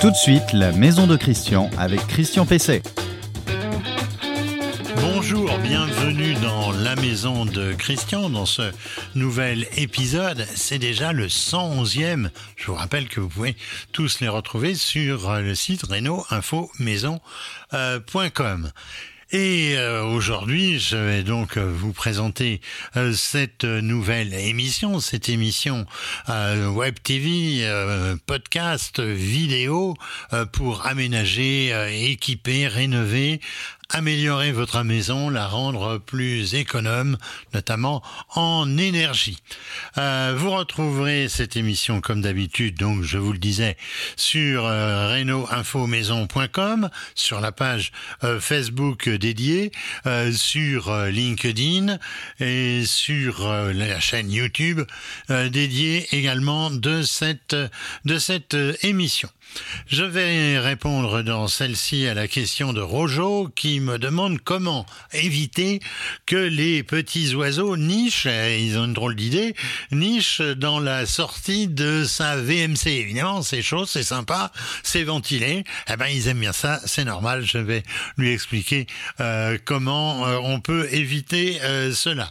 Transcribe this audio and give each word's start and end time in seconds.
Tout 0.00 0.12
de 0.12 0.16
suite, 0.16 0.52
la 0.52 0.70
maison 0.70 1.08
de 1.08 1.16
Christian 1.16 1.68
avec 1.76 2.06
Christian 2.06 2.46
Pesset. 2.46 2.82
Bonjour, 5.00 5.58
bienvenue 5.58 6.34
dans 6.34 6.70
la 6.70 6.94
maison 6.94 7.44
de 7.44 7.72
Christian, 7.72 8.30
dans 8.30 8.46
ce 8.46 8.70
nouvel 9.16 9.66
épisode. 9.76 10.46
C'est 10.54 10.78
déjà 10.78 11.12
le 11.12 11.26
111e. 11.26 12.30
Je 12.54 12.66
vous 12.68 12.74
rappelle 12.74 13.08
que 13.08 13.18
vous 13.18 13.28
pouvez 13.28 13.56
tous 13.90 14.20
les 14.20 14.28
retrouver 14.28 14.76
sur 14.76 15.34
le 15.34 15.56
site 15.56 15.82
reno-info-maison.com. 15.82 18.70
Et 19.30 19.74
euh, 19.76 20.04
aujourd'hui, 20.04 20.78
je 20.78 20.96
vais 20.96 21.22
donc 21.22 21.58
euh, 21.58 21.70
vous 21.70 21.92
présenter 21.92 22.62
euh, 22.96 23.12
cette 23.12 23.64
nouvelle 23.64 24.32
émission, 24.32 25.00
cette 25.00 25.28
émission 25.28 25.84
web 26.28 26.94
TV, 27.02 27.68
podcast, 28.26 29.00
vidéo 29.00 29.94
pour 30.52 30.86
aménager, 30.86 31.72
équiper, 32.10 32.68
rénover 32.68 33.40
améliorer 33.90 34.52
votre 34.52 34.82
maison, 34.82 35.30
la 35.30 35.46
rendre 35.46 35.98
plus 35.98 36.54
économe, 36.54 37.16
notamment 37.54 38.02
en 38.34 38.76
énergie. 38.76 39.38
Euh, 39.96 40.34
vous 40.36 40.50
retrouverez 40.50 41.28
cette 41.28 41.56
émission 41.56 42.02
comme 42.02 42.20
d'habitude, 42.20 42.76
donc 42.76 43.02
je 43.02 43.16
vous 43.16 43.32
le 43.32 43.38
disais, 43.38 43.76
sur 44.16 44.66
euh, 44.66 45.14
reno-info-maison.com, 45.14 46.90
sur 47.14 47.40
la 47.40 47.50
page 47.50 47.92
euh, 48.24 48.40
Facebook 48.40 49.08
dédiée, 49.08 49.72
euh, 50.06 50.32
sur 50.32 50.94
LinkedIn 50.94 51.98
et 52.40 52.84
sur 52.84 53.48
la 53.48 54.00
chaîne 54.00 54.30
YouTube 54.30 54.82
dédiée 55.28 56.06
également 56.12 56.70
de 56.70 57.02
cette 57.02 57.56
de 58.04 58.18
cette 58.18 58.56
émission. 58.82 59.28
Je 59.86 60.04
vais 60.04 60.58
répondre 60.58 61.22
dans 61.22 61.48
celle-ci 61.48 62.06
à 62.06 62.14
la 62.14 62.28
question 62.28 62.72
de 62.72 62.80
Rojo 62.80 63.48
qui 63.54 63.77
me 63.80 63.98
demande 63.98 64.40
comment 64.40 64.86
éviter 65.12 65.80
que 66.26 66.36
les 66.36 66.82
petits 66.82 67.34
oiseaux 67.34 67.76
nichent, 67.76 68.26
ils 68.26 68.78
ont 68.78 68.84
une 68.84 68.92
drôle 68.92 69.16
d'idée, 69.16 69.54
nichent 69.92 70.40
dans 70.40 70.80
la 70.80 71.06
sortie 71.06 71.68
de 71.68 72.04
sa 72.04 72.36
VMC. 72.36 72.86
Évidemment, 72.86 73.42
c'est 73.42 73.62
chaud, 73.62 73.86
c'est 73.86 74.02
sympa, 74.02 74.52
c'est 74.82 75.04
ventilé. 75.04 75.64
Eh 75.90 75.96
ben, 75.96 76.06
ils 76.06 76.28
aiment 76.28 76.40
bien 76.40 76.52
ça, 76.52 76.80
c'est 76.84 77.04
normal. 77.04 77.44
Je 77.44 77.58
vais 77.58 77.82
lui 78.16 78.32
expliquer 78.32 78.86
euh, 79.20 79.58
comment 79.64 80.26
euh, 80.26 80.38
on 80.42 80.60
peut 80.60 80.88
éviter 80.92 81.60
euh, 81.62 81.92
cela. 81.92 82.30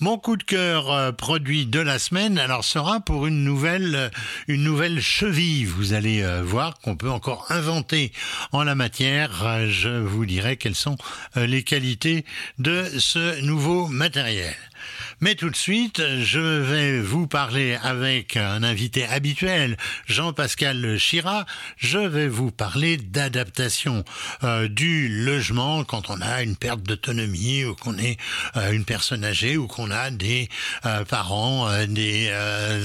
Mon 0.00 0.18
coup 0.18 0.36
de 0.36 0.42
cœur 0.42 0.90
euh, 0.90 1.12
produit 1.12 1.66
de 1.66 1.78
la 1.78 2.00
semaine, 2.00 2.36
alors 2.36 2.64
sera 2.64 2.98
pour 2.98 3.28
une 3.28 3.44
nouvelle, 3.44 3.94
euh, 3.94 4.08
une 4.48 4.64
nouvelle 4.64 5.00
cheville. 5.00 5.66
Vous 5.66 5.92
allez 5.92 6.20
euh, 6.20 6.42
voir 6.42 6.80
qu'on 6.80 6.96
peut 6.96 7.10
encore 7.10 7.46
inventer 7.50 8.10
en 8.50 8.64
la 8.64 8.74
matière. 8.74 9.68
Je 9.68 10.00
vous 10.00 10.26
dirai 10.26 10.56
quelles 10.56 10.74
sont 10.74 10.96
les 11.36 11.62
qualités 11.62 12.24
de 12.58 12.84
ce 12.98 13.40
nouveau 13.42 13.86
matériel. 13.86 14.56
Mais 15.20 15.34
tout 15.34 15.50
de 15.50 15.56
suite, 15.56 16.02
je 16.20 16.40
vais 16.40 17.00
vous 17.00 17.26
parler 17.26 17.78
avec 17.82 18.36
un 18.36 18.62
invité 18.62 19.04
habituel, 19.06 19.76
Jean-Pascal 20.06 20.98
Chira. 20.98 21.46
Je 21.76 21.98
vais 21.98 22.28
vous 22.28 22.50
parler 22.50 22.96
d'adaptation 22.96 24.04
euh, 24.42 24.68
du 24.68 25.08
logement 25.08 25.84
quand 25.84 26.10
on 26.10 26.20
a 26.20 26.42
une 26.42 26.56
perte 26.56 26.82
d'autonomie 26.82 27.64
ou 27.64 27.74
qu'on 27.74 27.96
est 27.98 28.18
euh, 28.56 28.72
une 28.72 28.84
personne 28.84 29.24
âgée 29.24 29.56
ou 29.56 29.66
qu'on 29.66 29.90
a 29.90 30.10
des 30.10 30.48
euh, 30.84 31.04
parents, 31.04 31.68
des 31.86 32.32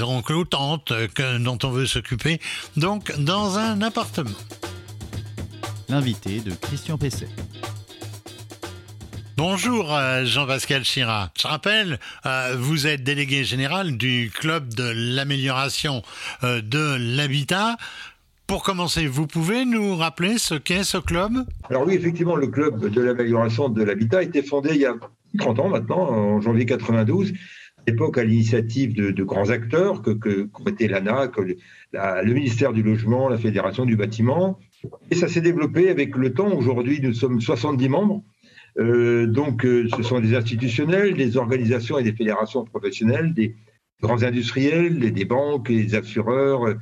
oncles 0.01 0.33
ou 0.33 0.45
tantes 0.45 0.93
dont 1.39 1.59
on 1.63 1.69
veut 1.69 1.87
s'occuper. 1.87 2.39
Donc, 2.77 3.11
dans 3.17 3.57
un 3.57 3.81
appartement. 3.81 4.29
L'invité 5.89 6.39
de 6.39 6.51
Christian 6.51 6.97
Pesset. 6.97 7.29
Bonjour 9.41 9.95
euh, 9.95 10.25
Jean-Pascal 10.25 10.83
Chira. 10.83 11.31
Je 11.41 11.47
rappelle, 11.47 11.97
euh, 12.25 12.57
vous 12.59 12.87
êtes 12.87 13.05
délégué 13.05 13.45
général 13.45 13.95
du 13.95 14.29
club 14.37 14.73
de 14.73 14.91
l'amélioration 14.93 16.01
euh, 16.43 16.59
de 16.61 16.97
l'habitat. 17.15 17.77
Pour 18.47 18.63
commencer, 18.63 19.07
vous 19.07 19.27
pouvez 19.27 19.63
nous 19.63 19.95
rappeler 19.95 20.37
ce 20.37 20.55
qu'est 20.55 20.83
ce 20.83 20.97
club? 20.97 21.31
Alors 21.69 21.87
oui, 21.87 21.93
effectivement, 21.93 22.35
le 22.35 22.47
club 22.47 22.89
de 22.89 23.01
l'amélioration 23.01 23.69
de 23.69 23.81
l'habitat 23.81 24.17
a 24.17 24.23
été 24.23 24.43
fondé 24.43 24.71
il 24.73 24.81
y 24.81 24.85
a 24.85 24.95
30 25.37 25.59
ans 25.59 25.69
maintenant, 25.69 26.01
en 26.09 26.41
janvier 26.41 26.65
92, 26.65 27.31
à 27.31 27.81
l'époque 27.87 28.17
à 28.17 28.25
l'initiative 28.25 28.93
de, 28.93 29.23
grands 29.23 29.51
acteurs 29.51 30.01
que, 30.01 30.11
que, 30.11 30.49
que 30.53 31.53
le 31.93 32.33
ministère 32.33 32.73
du 32.73 32.83
Logement, 32.83 33.29
la 33.29 33.37
Fédération 33.37 33.85
du 33.85 33.95
Bâtiment. 33.95 34.59
Et 35.11 35.15
ça 35.15 35.29
s'est 35.29 35.39
développé 35.39 35.89
avec 35.89 36.17
le 36.17 36.33
temps. 36.33 36.53
Aujourd'hui, 36.53 36.99
nous 37.01 37.13
sommes 37.13 37.39
70 37.39 37.87
membres. 37.87 38.21
Euh, 38.79 39.27
donc, 39.27 39.65
euh, 39.65 39.87
ce 39.95 40.03
sont 40.03 40.19
des 40.19 40.35
institutionnels, 40.35 41.13
des 41.15 41.37
organisations 41.37 41.97
et 41.97 42.03
des 42.03 42.13
fédérations 42.13 42.63
professionnelles, 42.63 43.33
des 43.33 43.55
grands 44.01 44.23
industriels, 44.23 44.99
des, 44.99 45.25
banques, 45.25 45.67
des 45.67 45.95
assureurs, 45.95 46.65
euh, 46.65 46.75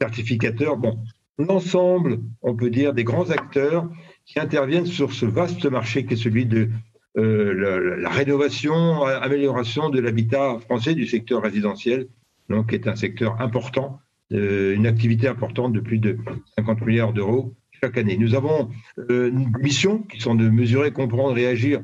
certificateurs. 0.00 0.78
Bon, 0.78 0.98
l'ensemble, 1.38 2.20
on 2.40 2.56
peut 2.56 2.70
dire, 2.70 2.94
des 2.94 3.04
grands 3.04 3.30
acteurs 3.30 3.88
qui 4.24 4.40
interviennent 4.40 4.86
sur 4.86 5.12
ce 5.12 5.26
vaste 5.26 5.66
marché 5.66 6.06
qui 6.06 6.14
est 6.14 6.16
celui 6.16 6.46
de 6.46 6.70
la, 7.14 8.08
rénovation, 8.08 9.04
amélioration 9.04 9.90
de 9.90 10.00
l'habitat 10.00 10.58
français 10.60 10.94
du 10.94 11.06
secteur 11.06 11.42
résidentiel, 11.42 12.08
donc 12.48 12.70
qui 12.70 12.74
est 12.74 12.88
un 12.88 12.96
secteur 12.96 13.38
important, 13.42 14.00
une 14.30 14.86
activité 14.86 15.28
importante 15.28 15.74
de 15.74 15.80
plus 15.80 15.98
de 15.98 16.16
50 16.56 16.80
milliards 16.86 17.12
d'euros 17.12 17.54
chaque 17.82 17.98
année. 17.98 18.16
Nous 18.16 18.36
avons 18.36 18.70
euh, 19.10 19.28
une 19.30 19.50
mission 19.60 20.02
qui 20.02 20.20
sont 20.20 20.36
de 20.36 20.48
mesurer, 20.48 20.92
comprendre 20.92 21.36
et 21.36 21.46
agir 21.48 21.82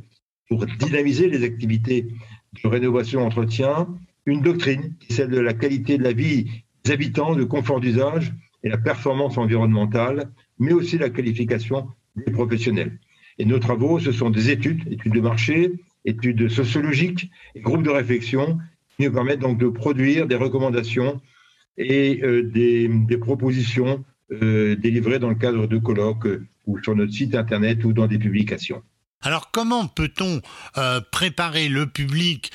pour 0.48 0.64
dynamiser 0.64 1.28
les 1.28 1.42
activités 1.42 2.06
de 2.62 2.68
rénovation 2.68 3.26
entretien, 3.26 3.88
une 4.24 4.40
doctrine 4.40 4.94
qui 5.00 5.12
est 5.12 5.16
celle 5.16 5.30
de 5.30 5.40
la 5.40 5.54
qualité 5.54 5.98
de 5.98 6.04
la 6.04 6.12
vie 6.12 6.46
des 6.84 6.92
habitants, 6.92 7.34
de 7.34 7.42
confort 7.42 7.80
d'usage 7.80 8.32
et 8.62 8.68
la 8.68 8.78
performance 8.78 9.38
environnementale, 9.38 10.30
mais 10.60 10.72
aussi 10.72 10.98
la 10.98 11.10
qualification 11.10 11.88
des 12.14 12.30
professionnels. 12.30 13.00
Et 13.38 13.44
nos 13.44 13.58
travaux, 13.58 13.98
ce 13.98 14.12
sont 14.12 14.30
des 14.30 14.50
études, 14.50 14.86
études 14.92 15.14
de 15.14 15.20
marché, 15.20 15.72
études 16.04 16.48
sociologiques 16.48 17.28
et 17.56 17.60
groupes 17.60 17.82
de 17.82 17.90
réflexion 17.90 18.58
qui 18.96 19.06
nous 19.06 19.12
permettent 19.12 19.40
donc 19.40 19.58
de 19.58 19.68
produire 19.68 20.28
des 20.28 20.36
recommandations 20.36 21.20
et 21.76 22.20
euh, 22.22 22.44
des, 22.44 22.86
des 22.86 23.18
propositions 23.18 24.04
euh, 24.30 24.76
délivrés 24.76 25.18
dans 25.18 25.30
le 25.30 25.34
cadre 25.34 25.66
de 25.66 25.78
colloques 25.78 26.26
euh, 26.26 26.46
ou 26.66 26.78
sur 26.82 26.94
notre 26.94 27.12
site 27.12 27.34
internet 27.34 27.82
ou 27.84 27.94
dans 27.94 28.06
des 28.06 28.18
publications. 28.18 28.82
Alors 29.22 29.50
comment 29.50 29.86
peut-on 29.86 30.42
euh, 30.76 31.00
préparer 31.10 31.68
le 31.68 31.86
public 31.86 32.52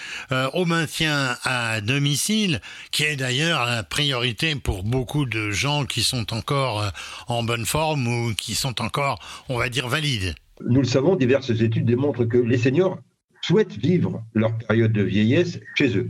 au 0.54 0.66
maintien 0.66 1.36
à 1.44 1.82
domicile, 1.82 2.62
qui 2.92 3.04
est 3.04 3.16
d'ailleurs 3.16 3.66
la 3.66 3.84
priorité 3.84 4.56
pour 4.56 4.84
beaucoup 4.84 5.26
de 5.26 5.50
gens 5.50 5.86
qui 5.86 6.04
sont 6.04 6.32
encore 6.34 6.92
en 7.28 7.44
bonne 7.44 7.66
forme 7.66 8.08
ou 8.08 8.34
qui 8.34 8.54
sont 8.54 8.82
encore, 8.82 9.20
on 9.50 9.58
va 9.58 9.68
dire, 9.70 9.90
valides? 9.90 10.36
Nous 10.66 10.82
le 10.82 10.88
savons, 10.88 11.16
diverses 11.16 11.50
études 11.50 11.86
démontrent 11.86 12.26
que 12.26 12.38
les 12.38 12.58
seniors 12.58 13.00
souhaitent 13.42 13.78
vivre 13.78 14.24
leur 14.34 14.58
période 14.60 14.94
de 14.94 15.02
vieillesse 15.02 15.60
chez 15.76 15.98
eux. 15.98 16.10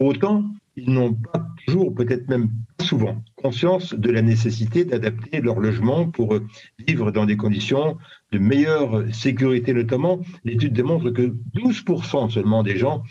Autant, 0.00 0.44
ils 0.76 0.90
n'ont 0.90 1.14
pas 1.14 1.46
toujours, 1.66 1.94
peut-être 1.94 2.28
même 2.28 2.50
souvent, 2.80 3.22
conscience 3.42 3.94
de 3.94 4.10
la 4.10 4.22
nécessité 4.22 4.84
d'adapter 4.84 5.40
leur 5.40 5.58
logement 5.58 6.08
pour 6.08 6.38
vivre 6.86 7.10
dans 7.10 7.26
des 7.26 7.36
conditions 7.36 7.98
de 8.30 8.38
meilleure 8.38 9.04
sécurité 9.12 9.74
notamment. 9.74 10.20
L'étude 10.44 10.72
démontre 10.72 11.10
que 11.10 11.34
12% 11.54 12.30
seulement 12.30 12.62
des 12.62 12.76
gens 12.76 13.02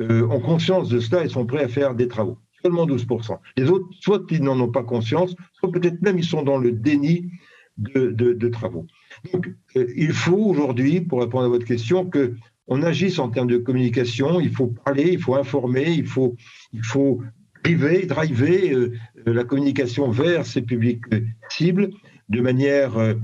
euh, 0.00 0.26
ont 0.28 0.40
conscience 0.40 0.88
de 0.88 1.00
cela 1.00 1.24
et 1.24 1.28
sont 1.28 1.46
prêts 1.46 1.64
à 1.64 1.68
faire 1.68 1.94
des 1.94 2.08
travaux. 2.08 2.38
Seulement 2.62 2.86
12%. 2.86 3.38
Les 3.56 3.70
autres, 3.70 3.86
soit 4.00 4.22
ils 4.30 4.42
n'en 4.42 4.58
ont 4.60 4.70
pas 4.70 4.82
conscience, 4.82 5.34
soit 5.52 5.70
peut-être 5.72 6.02
même 6.02 6.18
ils 6.18 6.24
sont 6.24 6.42
dans 6.42 6.58
le 6.58 6.72
déni 6.72 7.30
de, 7.78 8.48
travaux. 8.48 8.86
Donc, 9.32 9.48
euh, 9.76 9.86
il 9.96 10.12
faut 10.12 10.36
aujourd'hui, 10.36 11.00
pour 11.00 11.20
répondre 11.20 11.44
à 11.44 11.48
votre 11.48 11.64
question, 11.64 12.04
que 12.04 12.34
on 12.66 12.82
agisse 12.82 13.18
en 13.18 13.30
termes 13.30 13.48
de 13.48 13.56
communication, 13.56 14.40
il 14.40 14.50
faut 14.50 14.66
parler, 14.66 15.12
il 15.12 15.20
faut 15.20 15.36
informer, 15.36 15.90
il 15.90 16.06
faut, 16.06 16.36
il 16.72 16.84
faut 16.84 17.22
driver, 17.62 18.06
driver 18.06 18.72
euh, 18.72 18.92
euh, 19.26 19.32
la 19.32 19.44
communication 19.44 20.10
vers 20.10 20.46
ces 20.46 20.62
publics 20.62 21.02
cibles 21.48 21.90
de 22.28 22.40
manière 22.40 22.96
euh, 22.98 23.14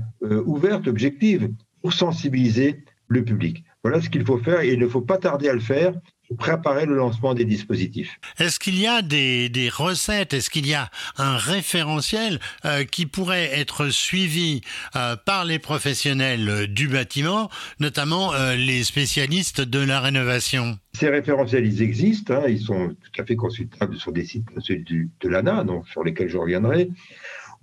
ouverte, 0.45 0.87
objective, 0.87 1.51
pour 1.81 1.93
sensibiliser 1.93 2.83
le 3.07 3.23
public. 3.23 3.63
Voilà 3.83 4.01
ce 4.01 4.09
qu'il 4.09 4.25
faut 4.25 4.39
faire 4.39 4.61
et 4.61 4.73
il 4.73 4.79
ne 4.79 4.87
faut 4.87 5.01
pas 5.01 5.17
tarder 5.17 5.47
à 5.47 5.53
le 5.53 5.59
faire 5.59 5.93
préparer 6.37 6.85
le 6.85 6.95
lancement 6.95 7.33
des 7.33 7.45
dispositifs. 7.45 8.19
Est-ce 8.39 8.59
qu'il 8.59 8.79
y 8.79 8.87
a 8.87 9.01
des, 9.01 9.69
recettes, 9.71 10.33
est-ce 10.33 10.49
qu'il 10.49 10.67
y 10.67 10.73
a 10.73 10.89
un 11.17 11.37
référentiel 11.37 12.39
euh, 12.65 12.83
qui 12.83 13.05
pourrait 13.05 13.49
être 13.53 13.89
suivi 13.89 14.61
euh, 14.95 15.15
par 15.15 15.45
les 15.45 15.59
professionnels 15.59 16.67
du 16.67 16.87
bâtiment, 16.87 17.49
notamment 17.79 18.33
euh, 18.33 18.55
les 18.55 18.83
spécialistes 18.83 19.61
de 19.61 19.79
la 19.79 19.99
rénovation? 19.99 20.77
Ces 20.93 21.09
référentiels, 21.09 21.65
ils 21.65 21.81
existent, 21.81 22.33
hein, 22.33 22.45
ils 22.47 22.61
sont 22.61 22.89
tout 22.89 23.21
à 23.21 23.25
fait 23.25 23.35
consultables 23.35 23.97
sur 23.97 24.11
des 24.11 24.25
sites 24.25 24.45
de 24.57 25.29
l'ANA, 25.29 25.63
donc, 25.63 25.87
sur 25.87 26.03
lesquels 26.03 26.29
je 26.29 26.37
reviendrai 26.37 26.89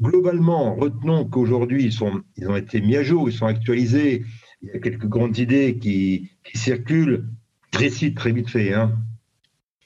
globalement, 0.01 0.75
retenons 0.75 1.25
qu'aujourd'hui, 1.25 1.85
ils, 1.85 1.93
sont, 1.93 2.23
ils 2.37 2.49
ont 2.49 2.57
été 2.57 2.81
mis 2.81 2.97
à 2.97 3.03
jour, 3.03 3.29
ils 3.29 3.35
sont 3.35 3.47
actualisés. 3.47 4.25
Il 4.63 4.69
y 4.69 4.77
a 4.77 4.81
quelques 4.81 5.07
grandes 5.07 5.39
idées 5.39 5.79
qui, 5.79 6.33
qui 6.45 6.59
circulent. 6.59 7.29
Récite 7.83 8.17
très 8.17 8.31
vite 8.31 8.49
fait. 8.49 8.73
Hein. 8.73 8.93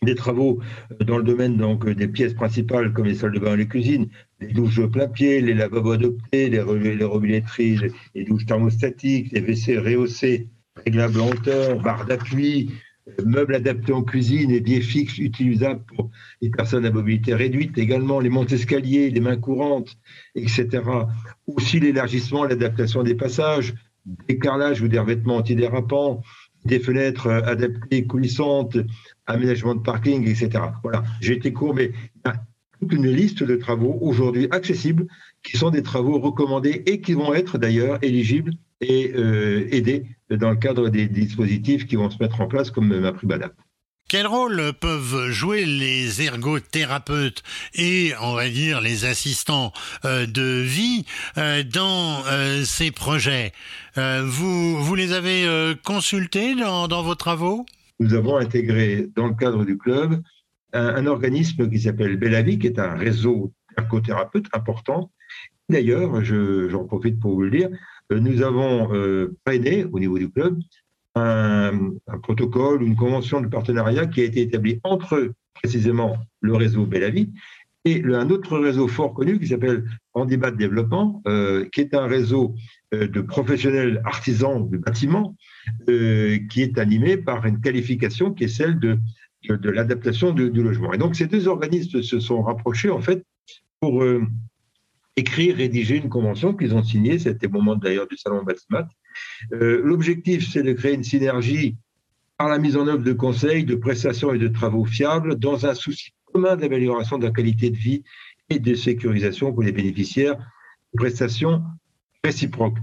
Des 0.03 0.15
travaux 0.15 0.61
dans 1.01 1.17
le 1.17 1.25
domaine 1.25 1.57
donc, 1.57 1.89
des 1.89 2.09
pièces 2.09 2.35
principales 2.35 2.93
comme 2.93 3.07
les 3.07 3.15
salles 3.15 3.33
de 3.33 3.39
bain 3.39 3.55
et 3.55 3.57
les 3.57 3.69
cuisines, 3.69 4.09
les 4.39 4.53
douches 4.53 4.83
plein 4.89 5.09
pied, 5.09 5.41
les 5.41 5.55
lavabos 5.55 5.93
adoptés, 5.93 6.51
les, 6.51 6.63
les 6.95 7.05
robinetteries, 7.05 7.81
les 8.15 8.25
douches 8.25 8.45
thermostatiques, 8.45 9.33
les 9.33 9.41
WC 9.41 9.79
rehaussés, 9.79 10.51
réglables 10.85 11.21
en 11.21 11.31
hauteur, 11.31 11.81
barres 11.81 12.05
d'appui, 12.05 12.71
meubles 13.25 13.55
adaptés 13.55 13.95
en 13.95 14.03
cuisine 14.03 14.51
et 14.51 14.61
biais 14.61 14.83
fixes 14.83 15.17
utilisables 15.17 15.83
pour 15.87 16.11
les 16.43 16.51
personnes 16.51 16.85
à 16.85 16.91
mobilité 16.91 17.35
réduite, 17.35 17.79
également 17.79 18.21
les 18.21 18.29
montes 18.29 18.53
escaliers, 18.53 19.09
les 19.09 19.21
mains 19.21 19.39
courantes, 19.39 19.97
etc. 20.35 20.83
Aussi 21.47 21.81
l'élargissement, 21.81 22.45
l'adaptation 22.45 23.03
des 23.03 23.15
passages, 23.15 23.73
des 24.29 24.39
carrelages 24.39 24.83
ou 24.83 24.89
des 24.89 24.99
revêtements 24.99 25.37
antidérapants, 25.37 26.23
des 26.67 26.81
fenêtres 26.81 27.29
adaptées, 27.29 28.07
coulissantes, 28.07 28.77
aménagement 29.27 29.75
de 29.75 29.81
parking, 29.81 30.29
etc. 30.29 30.65
Voilà, 30.83 31.05
j'ai 31.21 31.35
été 31.35 31.53
court, 31.53 31.75
mais 31.75 31.93
il 31.93 32.21
y 32.27 32.29
a 32.29 32.35
toute 32.81 32.93
une 32.93 33.07
liste 33.07 33.43
de 33.43 33.57
travaux 33.57 33.99
aujourd'hui 34.01 34.49
accessibles 34.51 35.07
qui 35.43 35.57
sont 35.57 35.71
des 35.71 35.83
travaux 35.83 36.19
recommandés 36.19 36.83
et 36.87 37.01
qui 37.01 37.15
vont 37.15 37.33
être 37.33 37.59
d'ailleurs 37.59 37.99
éligibles 38.03 38.53
et 38.81 39.13
euh, 39.15 39.67
aidés 39.71 40.07
dans 40.31 40.51
le 40.51 40.57
cadre 40.57 40.89
des 40.89 41.07
dispositifs 41.07 41.87
qui 41.87 41.97
vont 41.97 42.11
se 42.11 42.23
mettre 42.23 42.41
en 42.41 42.47
place 42.47 42.71
comme 42.71 42.89
ma 42.89 43.01
MaPriMadapt. 43.01 43.57
Quel 44.09 44.27
rôle 44.27 44.73
peuvent 44.81 45.31
jouer 45.31 45.65
les 45.65 46.23
ergothérapeutes 46.23 47.43
et, 47.75 48.13
on 48.21 48.35
va 48.35 48.49
dire, 48.49 48.81
les 48.81 49.05
assistants 49.05 49.73
euh, 50.05 50.27
de 50.27 50.63
vie 50.63 51.05
euh, 51.39 51.63
dans 51.65 52.23
ces 52.65 52.91
projets? 52.91 53.53
Vous, 53.97 54.77
vous 54.77 54.95
les 54.95 55.13
avez 55.15 55.75
consultés 55.83 56.55
dans, 56.55 56.87
dans, 56.87 57.03
vos 57.03 57.15
travaux? 57.15 57.65
Nous 57.99 58.13
avons 58.13 58.37
intégré 58.37 59.09
dans 59.17 59.27
le 59.27 59.35
cadre 59.35 59.65
du 59.65 59.79
club 59.79 60.23
un, 60.75 61.07
organisme 61.07 61.69
qui 61.71 61.81
s'appelle 61.81 62.17
Bellavie, 62.17 62.59
qui 62.59 62.67
est 62.67 62.79
un 62.79 62.95
réseau 62.95 63.53
d'ergothérapeutes 63.77 64.47
important. 64.53 65.11
D'ailleurs, 65.69 66.23
j'en 66.25 66.85
profite 66.85 67.19
pour 67.19 67.35
vous 67.35 67.43
le 67.43 67.51
dire, 67.51 67.71
euh, 68.13 68.21
nous 68.21 68.43
avons 68.43 68.93
euh, 68.95 69.37
au 69.93 69.99
niveau 69.99 70.19
du 70.19 70.31
club 70.31 70.59
un, 71.17 71.93
un, 72.07 72.19
protocole, 72.19 72.83
une 72.83 72.95
convention 72.95 73.41
de 73.41 73.49
partenariat 73.49 74.07
qui 74.07 74.21
a 74.21 74.25
été 74.25 74.43
établie 74.43 74.81
entre 74.85 75.33
précisément 75.55 76.17
le 76.41 76.55
réseau 76.55 76.87
Bellavie 76.87 77.33
et 77.87 78.03
un 78.05 78.31
autre 78.31 78.59
réseau 78.59 78.89
fort 78.89 79.15
connu 79.15 79.39
qui 79.39 79.47
s'appelle 79.47 79.85
Handibat 80.13 80.51
Développement, 80.51 81.23
euh, 81.29 81.67
qui 81.73 81.81
est 81.81 81.95
un 81.95 82.07
réseau 82.07 82.57
euh, 82.93 83.07
de 83.07 83.21
professionnels 83.21 84.03
artisans 84.05 84.69
du 84.69 84.79
bâtiment 84.79 85.37
euh, 85.89 86.39
qui 86.51 86.63
est 86.63 86.79
animé 86.79 87.17
par 87.17 87.47
une 87.47 87.61
qualification 87.61 88.33
qui 88.33 88.45
est 88.45 88.49
celle 88.49 88.81
de, 88.81 88.99
de, 89.49 89.55
de 89.55 89.71
l'adaptation 89.71 90.33
du 90.33 90.51
logement. 90.51 90.93
Et 90.93 90.99
donc 90.99 91.15
ces 91.15 91.29
deux 91.29 91.47
organismes 91.47 92.03
se 92.03 92.19
sont 92.19 92.43
rapprochés 92.43 92.91
en 92.91 93.01
fait 93.01 93.25
pour 93.81 94.05
écrire, 95.17 95.57
rédiger 95.57 95.97
une 95.97 96.09
convention 96.09 96.55
qu'ils 96.55 96.75
ont 96.75 96.83
signée. 96.83 97.21
C'était 97.21 97.47
au 97.47 97.51
moment 97.51 97.77
d'ailleurs 97.77 98.09
du 98.09 98.17
salon 98.17 98.43
Batsmat. 98.43 98.89
Euh, 99.53 99.81
L'objectif, 99.85 100.51
c'est 100.51 100.63
de 100.63 100.73
créer 100.73 100.95
une 100.95 101.05
synergie 101.05 101.77
par 102.39 102.49
la 102.49 102.59
mise 102.59 102.77
en 102.77 102.87
œuvre 102.87 103.03
de 103.03 103.13
conseils, 103.13 103.65
de 103.65 103.75
prestations 103.75 104.33
et 104.33 104.39
de 104.39 104.49
travaux 104.49 104.85
fiables 104.85 105.37
dans 105.37 105.67
un 105.67 105.75
souci 105.75 106.11
commun 106.33 106.57
d'amélioration 106.57 107.19
de 107.19 107.25
la 107.25 107.33
qualité 107.33 107.71
de 107.71 107.77
vie 107.77 108.03
et 108.51 108.59
de 108.59 108.75
sécurisation 108.75 109.53
pour 109.53 109.63
les 109.63 109.73
bénéficiaires 109.73 110.37
de 110.37 110.99
prestations 110.99 111.63
réciproques. 112.23 112.79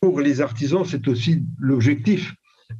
Pour 0.00 0.20
les 0.20 0.40
artisans, 0.40 0.84
c'est 0.84 1.08
aussi 1.08 1.42
l'objectif 1.58 2.34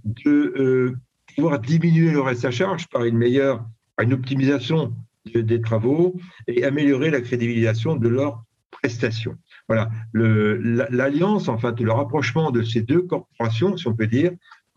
de 0.04 0.54
euh, 0.56 0.96
pouvoir 1.34 1.60
diminuer 1.60 2.10
le 2.10 2.20
reste 2.20 2.44
à 2.44 2.50
charge 2.50 2.88
par 2.88 3.04
une 3.04 3.16
meilleure, 3.16 3.64
optimisation 3.99 4.94
des 5.34 5.60
travaux 5.60 6.16
et 6.46 6.64
améliorer 6.64 7.10
la 7.10 7.20
crédibilisation 7.20 7.96
de 7.96 8.08
leurs 8.08 8.44
prestations. 8.70 9.36
Voilà, 9.68 9.90
l'alliance, 10.12 11.48
en 11.48 11.58
fait, 11.58 11.80
le 11.80 11.92
rapprochement 11.92 12.50
de 12.50 12.62
ces 12.62 12.82
deux 12.82 13.02
corporations, 13.02 13.76
si 13.76 13.86
on 13.88 13.94
peut 13.94 14.06
dire, 14.06 14.32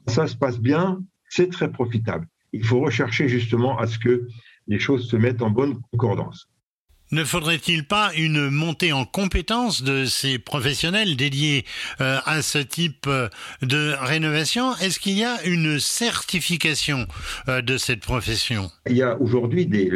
ça 0.07 0.27
se 0.27 0.35
passe 0.35 0.59
bien, 0.59 1.03
c'est 1.29 1.51
très 1.51 1.71
profitable. 1.71 2.27
Il 2.53 2.65
faut 2.65 2.79
rechercher 2.79 3.27
justement 3.27 3.77
à 3.77 3.87
ce 3.87 3.99
que 3.99 4.27
les 4.67 4.79
choses 4.79 5.09
se 5.09 5.15
mettent 5.15 5.41
en 5.41 5.51
bonne 5.51 5.79
concordance. 5.91 6.49
Ne 7.11 7.23
faudrait-il 7.23 7.85
pas 7.85 8.11
une 8.15 8.51
montée 8.51 8.93
en 8.93 9.03
compétence 9.03 9.81
de 9.81 10.05
ces 10.05 10.37
professionnels 10.37 11.15
dédiés 11.15 11.65
euh, 12.01 12.19
à 12.23 12.43
ce 12.43 12.59
type 12.59 13.07
euh, 13.07 13.29
de 13.63 13.95
rénovation? 13.99 14.75
Est-ce 14.75 14.99
qu'il 14.99 15.17
y 15.17 15.23
a 15.23 15.43
une 15.43 15.79
certification 15.79 17.07
euh, 17.47 17.63
de 17.63 17.77
cette 17.77 18.01
profession? 18.01 18.69
Il 18.87 18.95
y 18.95 19.01
a 19.01 19.19
aujourd'hui 19.19 19.65
des, 19.65 19.89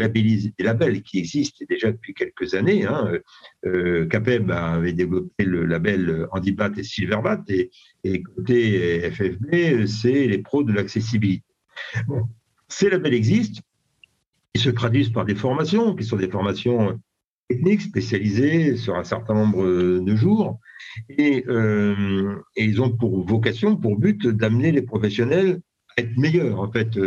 labels 0.57 1.03
qui 1.03 1.19
existent 1.19 1.63
déjà 1.69 1.91
depuis 1.91 2.15
quelques 2.15 2.55
années. 2.55 2.85
Hein. 2.85 3.11
CAPEB 3.63 4.49
avait 4.49 4.93
développé 4.93 5.45
le 5.45 5.65
label 5.65 6.27
Handibat 6.31 6.71
et 6.77 6.83
Silverbat 6.83 7.43
et, 8.03 8.23
côté 8.23 9.11
FFB, 9.11 9.85
c'est 9.85 10.27
les 10.27 10.39
pros 10.39 10.63
de 10.63 10.73
l'accessibilité. 10.73 11.45
Ces 12.67 12.89
labels 12.89 13.13
existent 13.13 13.61
se 14.63 14.69
traduisent 14.69 15.11
par 15.11 15.25
des 15.25 15.35
formations, 15.35 15.95
qui 15.95 16.03
sont 16.03 16.17
des 16.17 16.29
formations 16.29 16.99
techniques 17.49 17.81
spécialisées 17.81 18.77
sur 18.77 18.95
un 18.95 19.03
certain 19.03 19.33
nombre 19.33 19.63
de 19.99 20.15
jours. 20.15 20.59
Et, 21.09 21.43
euh, 21.47 22.35
ils 22.55 22.81
ont 22.81 22.91
pour 22.91 23.25
vocation, 23.25 23.75
pour 23.75 23.97
but, 23.97 24.27
d'amener 24.27 24.71
les 24.71 24.81
professionnels 24.81 25.61
à 25.97 26.01
être 26.01 26.17
meilleurs, 26.17 26.59
en 26.59 26.71
fait, 26.71 26.97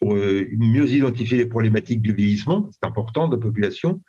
pour 0.00 0.14
euh, 0.14 0.46
mieux 0.56 0.88
identifier 0.88 1.38
les 1.38 1.46
problématiques 1.46 2.02
du 2.02 2.12
vieillissement, 2.12 2.68
c'est 2.72 2.86
important, 2.86 3.28
de 3.28 3.36
la 3.36 3.42
population, 3.42 4.00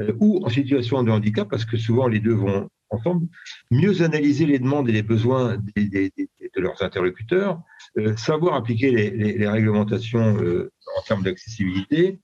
euh, 0.00 0.12
ou 0.18 0.44
en 0.44 0.48
situation 0.48 1.02
de 1.02 1.10
handicap, 1.10 1.48
parce 1.48 1.64
que 1.64 1.76
souvent 1.76 2.08
les 2.08 2.20
deux 2.20 2.34
vont 2.34 2.68
ensemble, 2.90 3.26
mieux 3.70 4.02
analyser 4.02 4.46
les 4.46 4.58
demandes 4.58 4.88
et 4.88 4.92
les 4.92 5.04
besoins 5.04 5.56
de 5.76 6.60
leurs 6.60 6.82
interlocuteurs, 6.82 7.62
savoir 8.16 8.54
appliquer 8.54 8.90
les, 8.90 9.48
réglementations 9.48 10.36
en 10.36 11.02
termes 11.06 11.22
d'accessibilité, 11.22 12.18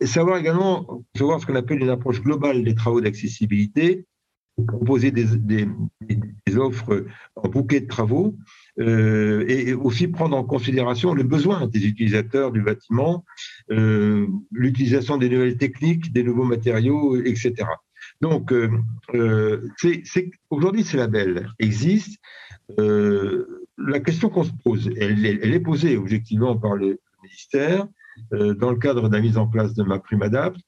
et 0.00 0.06
savoir 0.06 0.38
également 0.38 1.04
savoir 1.16 1.40
ce 1.40 1.46
qu'on 1.46 1.54
appelle 1.54 1.80
une 1.80 1.88
approche 1.90 2.22
globale 2.22 2.64
des 2.64 2.74
travaux 2.74 3.00
d'accessibilité, 3.00 4.06
proposer 4.66 5.10
des, 5.10 5.24
des, 5.36 5.68
des, 6.00 6.56
offres 6.56 7.04
en 7.34 7.48
bouquet 7.48 7.80
de 7.80 7.86
travaux 7.86 8.34
euh, 8.78 9.44
et 9.48 9.74
aussi 9.74 10.08
prendre 10.08 10.36
en 10.36 10.44
considération 10.44 11.14
les 11.14 11.24
besoins 11.24 11.66
des 11.66 11.86
utilisateurs 11.86 12.52
du 12.52 12.62
bâtiment, 12.62 13.24
euh, 13.70 14.26
l'utilisation 14.50 15.18
des 15.18 15.28
nouvelles 15.28 15.58
techniques, 15.58 16.12
des 16.12 16.22
nouveaux 16.22 16.44
matériaux, 16.44 17.16
etc. 17.16 17.54
Donc, 18.20 18.52
euh, 18.52 18.70
euh 19.14 19.68
aujourd'hui, 20.50 20.84
ces 20.84 20.96
labels 20.96 21.50
existent. 21.58 22.16
Euh, 22.78 23.66
la 23.78 24.00
question 24.00 24.30
qu'on 24.30 24.44
se 24.44 24.52
pose, 24.64 24.90
elle, 24.96 25.24
elle, 25.24 25.54
est 25.54 25.60
posée 25.60 25.96
objectivement 25.96 26.56
par 26.56 26.74
le 26.74 26.98
ministère 27.22 27.86
dans 28.32 28.70
le 28.70 28.78
cadre 28.78 29.08
de 29.08 29.14
la 29.14 29.20
mise 29.20 29.38
en 29.38 29.46
place 29.46 29.74
de 29.74 29.82
ma 29.82 29.98
prime 29.98 30.22
adapt. 30.22 30.60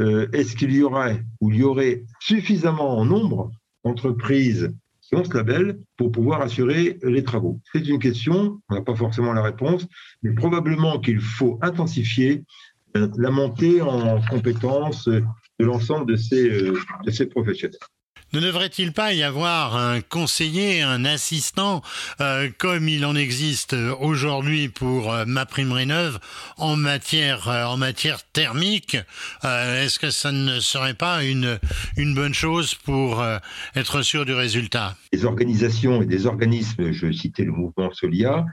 Euh, 0.00 0.26
est-ce 0.32 0.56
qu'il 0.56 0.74
y 0.74 0.82
aurait 0.82 1.24
ou 1.40 1.52
il 1.52 1.58
y 1.58 1.62
aurait 1.62 2.04
suffisamment 2.20 2.98
en 2.98 3.04
nombre 3.04 3.50
d'entreprises 3.84 4.74
qui 5.02 5.14
ont 5.14 5.24
ce 5.24 5.34
label 5.34 5.78
pour 5.96 6.10
pouvoir 6.10 6.40
assurer 6.40 6.98
les 7.02 7.22
travaux? 7.22 7.60
C'est 7.72 7.86
une 7.86 8.00
question, 8.00 8.60
on 8.68 8.74
n'a 8.74 8.82
pas 8.82 8.96
forcément 8.96 9.32
la 9.32 9.42
réponse, 9.42 9.86
mais 10.22 10.34
probablement 10.34 10.98
qu'il 10.98 11.20
faut 11.20 11.58
intensifier 11.62 12.44
euh, 12.96 13.08
la 13.16 13.30
montée 13.30 13.80
en 13.82 14.20
compétences 14.22 15.08
de 15.08 15.24
l'ensemble 15.64 16.06
de 16.06 16.16
ces 16.16 17.26
professionnels. 17.26 17.78
Ne 18.34 18.40
devrait-il 18.40 18.92
pas 18.92 19.12
y 19.12 19.22
avoir 19.22 19.76
un 19.76 20.00
conseiller, 20.00 20.82
un 20.82 21.04
assistant, 21.04 21.82
euh, 22.20 22.50
comme 22.58 22.88
il 22.88 23.06
en 23.06 23.14
existe 23.14 23.76
aujourd'hui 24.00 24.68
pour 24.68 25.12
euh, 25.12 25.24
ma 25.24 25.46
prime 25.46 25.70
rénove 25.70 26.18
en 26.58 26.74
matière 26.74 27.48
euh, 27.48 27.64
en 27.64 27.76
matière 27.76 28.24
thermique? 28.32 28.96
Est-ce 29.44 30.00
que 30.00 30.10
ça 30.10 30.32
ne 30.32 30.58
serait 30.58 30.94
pas 30.94 31.22
une 31.22 31.60
une 31.96 32.12
bonne 32.12 32.34
chose 32.34 32.74
pour 32.74 33.24
être 33.76 34.02
sûr 34.02 34.24
du 34.24 34.34
résultat? 34.34 34.96
Des 35.12 35.24
organisations 35.24 36.02
et 36.02 36.06
des 36.06 36.26
organismes, 36.26 36.90
je 36.90 37.12
citais 37.12 37.44
le 37.44 37.52
mouvement 37.52 37.92
Solia, 37.92 38.44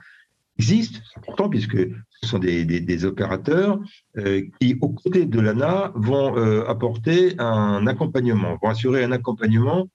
existent, 0.58 1.00
c'est 1.12 1.20
important 1.20 1.50
puisque 1.50 1.78
ce 1.78 2.30
sont 2.30 2.40
des, 2.40 2.66
des, 2.66 2.80
des 2.80 3.06
opérateurs 3.06 3.80
euh, 4.18 4.44
qui, 4.60 4.78
aux 4.82 4.90
côtés 4.90 5.26
de 5.26 5.40
l'ANA, 5.40 5.92
vont 5.96 6.38
euh, 6.38 6.66
apporter 6.68 7.36
un 7.40 7.88
accompagnement, 7.88 8.58
vont 8.62 8.70
assurer 8.70 9.04
un 9.04 9.12
accompagnement 9.12 9.88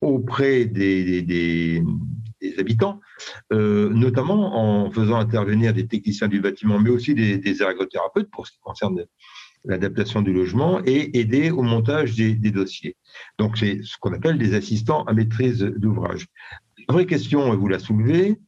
auprès 0.00 0.64
des, 0.64 1.22
des 1.22 1.82
habitants, 2.58 3.00
euh, 3.52 3.90
notamment 3.90 4.84
en 4.84 4.90
faisant 4.90 5.16
intervenir 5.16 5.72
des 5.72 5.86
techniciens 5.86 6.28
du 6.28 6.40
bâtiment, 6.40 6.78
mais 6.78 6.90
aussi 6.90 7.14
des, 7.14 7.62
ergothérapeutes 7.62 8.30
pour 8.30 8.46
ce 8.46 8.52
qui 8.52 8.58
concerne 8.60 9.04
l'adaptation 9.64 10.22
du 10.22 10.32
logement 10.32 10.80
et 10.84 11.18
aider 11.18 11.50
au 11.50 11.62
montage 11.62 12.16
des, 12.16 12.34
dossiers. 12.50 12.96
Donc 13.38 13.56
c'est 13.56 13.80
ce 13.84 13.96
qu'on 14.00 14.12
appelle 14.12 14.38
des 14.38 14.54
assistants 14.54 15.04
à 15.04 15.12
maîtrise 15.12 15.60
d'ouvrage. 15.62 16.26
La 16.88 16.94
vraie 16.94 17.06
question, 17.06 17.54
vous 17.54 17.68
la 17.68 17.78
soulevez, 17.78 18.38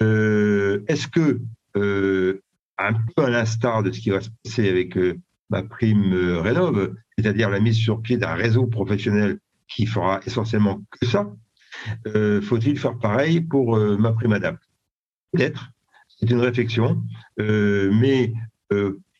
est-ce 0.00 1.08
que, 1.08 1.40
euh, 1.76 2.42
un 2.78 2.94
peu 2.94 3.24
à 3.24 3.30
l'instar 3.30 3.82
de 3.82 3.92
ce 3.92 4.00
qui 4.00 4.10
va 4.10 4.20
se 4.20 4.30
passer 4.42 4.68
avec 4.68 4.96
euh, 4.96 5.18
ma 5.50 5.62
prime 5.62 6.14
Rénov, 6.38 6.94
c'est-à-dire 7.16 7.50
la 7.50 7.60
mise 7.60 7.76
sur 7.76 8.00
pied 8.00 8.16
d'un 8.16 8.34
réseau 8.34 8.66
professionnel 8.66 9.38
qui 9.68 9.86
fera 9.86 10.20
essentiellement 10.26 10.80
que 10.90 11.06
ça, 11.06 11.30
faut-il 12.42 12.78
faire 12.78 12.98
pareil 12.98 13.40
pour 13.40 13.76
ma 13.76 14.12
prime 14.12 14.32
Adapt 14.32 14.62
Peut-être, 15.32 15.70
c'est 16.08 16.30
une 16.30 16.40
réflexion, 16.40 17.02
mais 17.38 18.32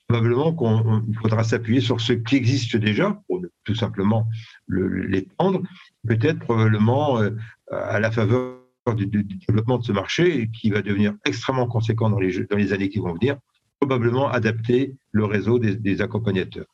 probablement 0.09 0.52
qu'il 0.54 1.16
faudra 1.19 1.45
s'appuyer 1.45 1.80
sur 1.80 2.00
ce 2.00 2.12
qui 2.12 2.37
existe 2.37 2.76
déjà 2.76 3.21
pour 3.26 3.42
tout 3.64 3.75
simplement 3.75 4.28
l'étendre, 4.69 5.62
peut-être 6.07 6.38
probablement 6.40 7.21
à 7.71 8.00
la 8.00 8.11
faveur 8.11 8.60
du, 8.89 9.07
développement 9.07 9.79
de 9.79 9.85
ce 9.85 9.93
marché 9.93 10.51
qui 10.53 10.71
va 10.71 10.83
devenir 10.83 11.15
extrêmement 11.25 11.67
conséquent 11.67 12.11
dans 12.11 12.19
les, 12.19 12.45
dans 12.47 12.57
les 12.57 12.73
années 12.73 12.89
qui 12.89 12.99
vont 12.99 13.15
venir, 13.15 13.37
probablement 13.79 14.31
adapter 14.31 14.95
le 15.13 15.25
réseau 15.25 15.59
des, 15.59 16.01
accompagnateurs. 16.03 16.67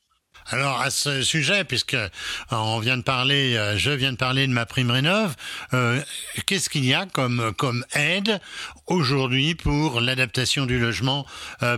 Alors 0.48 0.80
à 0.80 0.90
ce 0.90 1.22
sujet, 1.22 1.64
puisque 1.64 1.94
euh, 1.94 2.08
on 2.50 2.78
vient 2.78 2.98
de 2.98 3.02
parler, 3.02 3.56
euh, 3.56 3.76
je 3.76 3.90
viens 3.90 4.12
de 4.12 4.16
parler 4.16 4.46
de 4.46 4.52
ma 4.52 4.66
prime 4.66 4.90
rénov, 4.90 5.34
euh, 5.72 6.00
qu'est-ce 6.46 6.68
qu'il 6.68 6.84
y 6.84 6.94
a 6.94 7.06
comme 7.06 7.52
comme 7.56 7.84
aide 7.94 8.38
aujourd'hui 8.86 9.54
pour 9.54 10.00
l'adaptation 10.00 10.66
du 10.66 10.78
logement 10.78 11.26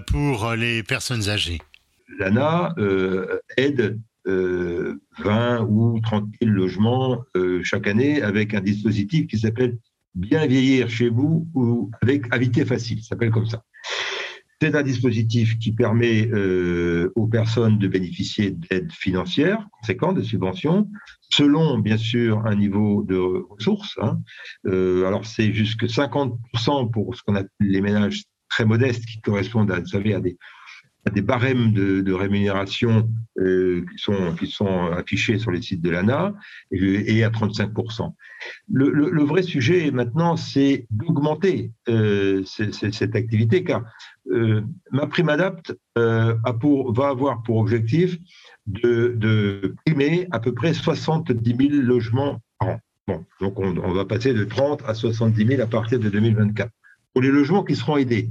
pour 0.06 0.52
les 0.52 0.82
personnes 0.82 1.28
âgées? 1.30 1.60
L'ANA 2.18 2.74
aide 3.56 3.98
20 4.26 5.60
ou 5.62 6.00
30 6.02 6.26
000 6.42 6.52
logements 6.52 7.24
chaque 7.62 7.86
année 7.86 8.22
avec 8.22 8.52
un 8.54 8.60
dispositif 8.60 9.28
qui 9.28 9.38
s'appelle 9.38 9.78
bien 10.14 10.46
vieillir 10.46 10.88
chez 10.88 11.08
vous 11.08 11.48
ou 11.54 11.90
avec 12.02 12.24
habiter 12.32 12.64
facile, 12.64 13.02
ça 13.02 13.10
s'appelle 13.10 13.30
comme 13.30 13.46
ça. 13.46 13.62
C'est 14.60 14.74
un 14.74 14.82
dispositif 14.82 15.56
qui 15.60 15.70
permet 15.70 16.28
euh, 16.32 17.12
aux 17.14 17.28
personnes 17.28 17.78
de 17.78 17.86
bénéficier 17.86 18.50
d'aides 18.50 18.90
financières 18.90 19.64
conséquentes, 19.70 20.16
de 20.16 20.22
subventions, 20.22 20.90
selon 21.30 21.78
bien 21.78 21.96
sûr 21.96 22.44
un 22.44 22.56
niveau 22.56 23.04
de 23.04 23.16
ressources. 23.50 23.96
Hein. 24.02 24.20
Euh, 24.66 25.06
alors 25.06 25.26
c'est 25.26 25.52
jusque 25.52 25.84
50% 25.84 26.90
pour 26.90 27.14
ce 27.14 27.22
qu'on 27.22 27.36
appelle 27.36 27.50
les 27.60 27.80
ménages 27.80 28.24
très 28.50 28.64
modestes 28.64 29.06
qui 29.06 29.20
correspondent 29.20 29.70
à, 29.70 29.78
vous 29.78 29.86
savez, 29.86 30.14
à 30.14 30.20
des, 30.20 30.36
des 31.10 31.22
barèmes 31.22 31.72
de, 31.72 32.12
rémunération 32.12 33.08
euh, 33.38 33.84
qui, 34.38 34.46
sont, 34.46 34.92
affichés 34.92 35.38
sur 35.38 35.50
les 35.50 35.62
sites 35.62 35.80
de 35.80 35.90
l'ANA 35.90 36.34
et, 36.72 37.24
à 37.24 37.30
35%. 37.30 38.12
Le, 38.72 39.22
vrai 39.24 39.42
sujet 39.42 39.90
maintenant, 39.90 40.36
c'est 40.36 40.86
d'augmenter 40.90 41.72
euh, 41.88 42.42
cette 42.44 43.16
activité 43.16 43.64
car 43.64 43.84
euh, 44.30 44.62
ma 44.90 45.06
prime 45.06 45.28
adapt 45.28 45.74
a 45.96 46.52
pour, 46.60 46.92
va 46.92 47.08
avoir 47.08 47.42
pour 47.42 47.56
objectif 47.56 48.18
de, 48.66 49.14
de, 49.16 49.74
primer 49.86 50.26
à 50.30 50.40
peu 50.40 50.52
près 50.52 50.74
70 50.74 51.70
000 51.70 51.82
logements 51.82 52.40
par 52.58 52.68
an. 52.68 52.80
Bon, 53.06 53.24
donc 53.40 53.58
on, 53.58 53.76
on 53.78 53.92
va 53.92 54.04
passer 54.04 54.34
de 54.34 54.44
30 54.44 54.82
à 54.86 54.94
70 54.94 55.46
000 55.46 55.62
à 55.62 55.66
partir 55.66 55.98
de 55.98 56.10
2024 56.10 56.70
pour 57.12 57.22
les 57.22 57.30
logements 57.30 57.64
qui 57.64 57.74
seront 57.74 57.96
aidés. 57.96 58.30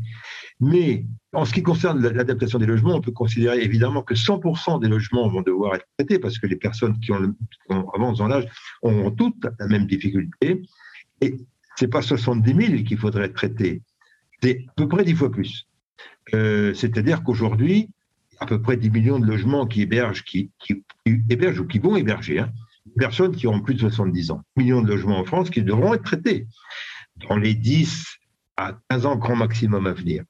Mais 0.60 1.06
en 1.34 1.46
ce 1.46 1.54
qui 1.54 1.62
concerne 1.62 2.02
l'adaptation 2.02 2.58
des 2.58 2.66
logements, 2.66 2.96
on 2.96 3.02
peut 3.02 3.12
considérer 3.12 3.62
évidemment 3.62 4.02
que 4.02 4.16
100% 4.16 4.82
des 4.82 4.88
logements 4.88 5.28
vont 5.28 5.42
devoir 5.42 5.76
être 5.76 5.86
traités 5.98 6.20
parce 6.20 6.40
que 6.40 6.48
les 6.48 6.56
personnes 6.56 7.00
qui 7.00 7.12
ont, 7.12 7.36
avancent 7.94 8.18
dans 8.18 8.28
l'âge 8.28 8.48
ont 8.82 9.12
toutes 9.12 9.46
la 9.60 9.68
même 9.68 9.86
difficulté. 9.86 10.64
Et 11.22 11.38
ce 11.76 11.86
n'est 11.86 11.90
pas 11.90 12.02
70 12.02 12.68
000 12.70 12.84
qu'il 12.84 12.98
faudrait 12.98 13.30
traiter, 13.30 13.84
c'est 14.42 14.66
à 14.68 14.72
peu 14.76 14.88
près 14.88 15.04
10 15.04 15.14
fois 15.14 15.32
plus. 15.32 15.68
Euh, 16.34 16.74
c'est-à-dire 16.74 17.24
qu'aujourd'hui, 17.24 17.90
à 18.40 18.46
peu 18.46 18.62
près 18.62 18.78
10 18.78 18.90
millions 18.90 19.20
de 19.20 19.26
logements 19.26 19.68
qui 19.68 19.82
hébergent, 19.82 20.24
qui, 20.24 20.52
hébergent 21.30 21.60
ou 21.60 21.68
qui 21.68 21.80
vont 21.80 21.96
héberger, 21.96 22.40
hein, 22.40 22.52
personnes 22.98 23.36
qui 23.36 23.48
auront 23.48 23.62
plus 23.62 23.76
de 23.76 23.80
70 23.80 24.32
ans. 24.32 24.42
Millions 24.56 24.82
de 24.82 24.88
logements 24.88 25.20
en 25.20 25.26
France 25.26 25.50
qui 25.50 25.62
devront 25.62 25.94
être 25.94 26.04
traités 26.04 26.48
dans 27.28 27.38
les 27.38 27.54
10 27.54 28.06
à 28.58 28.78
15 28.90 29.06
ans 29.06 29.16
grand 29.16 29.36
maximum 29.36 29.88
à 29.88 29.94
venir. 29.94 30.24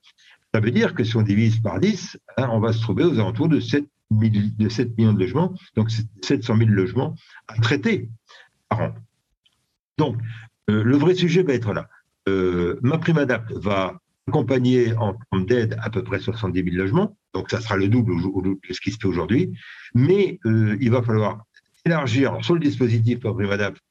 Ça 0.53 0.59
veut 0.59 0.71
dire 0.71 0.93
que 0.93 1.03
si 1.03 1.15
on 1.17 1.21
divise 1.21 1.59
par 1.59 1.79
10, 1.79 2.17
hein, 2.37 2.49
on 2.51 2.59
va 2.59 2.73
se 2.73 2.81
trouver 2.81 3.03
aux 3.03 3.19
alentours 3.19 3.49
de 3.49 3.59
7, 3.59 3.85
de 4.11 4.69
7 4.69 4.97
millions 4.97 5.13
de 5.13 5.19
logements, 5.19 5.53
donc 5.75 5.91
700 6.21 6.57
000 6.57 6.69
logements 6.69 7.15
à 7.47 7.55
traiter 7.59 8.09
par 8.69 8.81
an. 8.81 8.95
Donc, 9.97 10.17
euh, 10.69 10.83
le 10.83 10.97
vrai 10.97 11.15
sujet 11.15 11.43
va 11.43 11.53
être 11.53 11.73
là. 11.73 11.89
Euh, 12.27 12.79
ma 12.81 12.97
prime 12.97 13.17
adapt 13.17 13.51
va 13.51 13.99
accompagner 14.27 14.93
en 14.95 15.13
termes 15.13 15.45
d'aide 15.45 15.77
à 15.81 15.89
peu 15.89 16.03
près 16.03 16.19
70 16.19 16.63
000 16.63 16.75
logements, 16.75 17.17
donc 17.33 17.49
ça 17.49 17.61
sera 17.61 17.77
le 17.77 17.87
double 17.87 18.13
de 18.15 18.73
ce 18.73 18.81
qui 18.81 18.91
se 18.91 18.97
fait 18.97 19.07
aujourd'hui, 19.07 19.57
mais 19.95 20.39
euh, 20.45 20.77
il 20.81 20.91
va 20.91 21.01
falloir 21.01 21.45
élargir 21.85 22.37
sur 22.43 22.53
le 22.53 22.59
dispositif 22.59 23.23
ma 23.23 23.33
prime 23.33 23.51
adapt, 23.51 23.81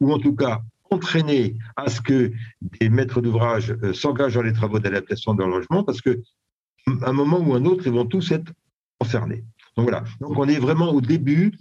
ou 0.00 0.12
en 0.12 0.18
tout 0.18 0.36
cas 0.36 0.62
entraîner 0.90 1.56
à 1.76 1.88
ce 1.88 2.00
que 2.00 2.32
des 2.80 2.88
maîtres 2.88 3.20
d'ouvrage 3.20 3.76
euh, 3.82 3.92
s'engagent 3.92 4.34
dans 4.34 4.42
les 4.42 4.52
travaux 4.52 4.78
d'adaptation 4.78 5.34
de 5.34 5.40
leur 5.40 5.48
logement 5.48 5.84
parce 5.84 6.00
que 6.00 6.22
un 7.02 7.12
moment 7.12 7.40
ou 7.40 7.54
un 7.54 7.64
autre, 7.64 7.86
ils 7.86 7.92
vont 7.92 8.06
tous 8.06 8.30
être 8.30 8.52
concernés. 8.98 9.44
Donc 9.76 9.84
voilà. 9.84 10.04
Donc 10.20 10.38
on 10.38 10.48
est 10.48 10.58
vraiment 10.58 10.90
au 10.90 11.00
début 11.00 11.52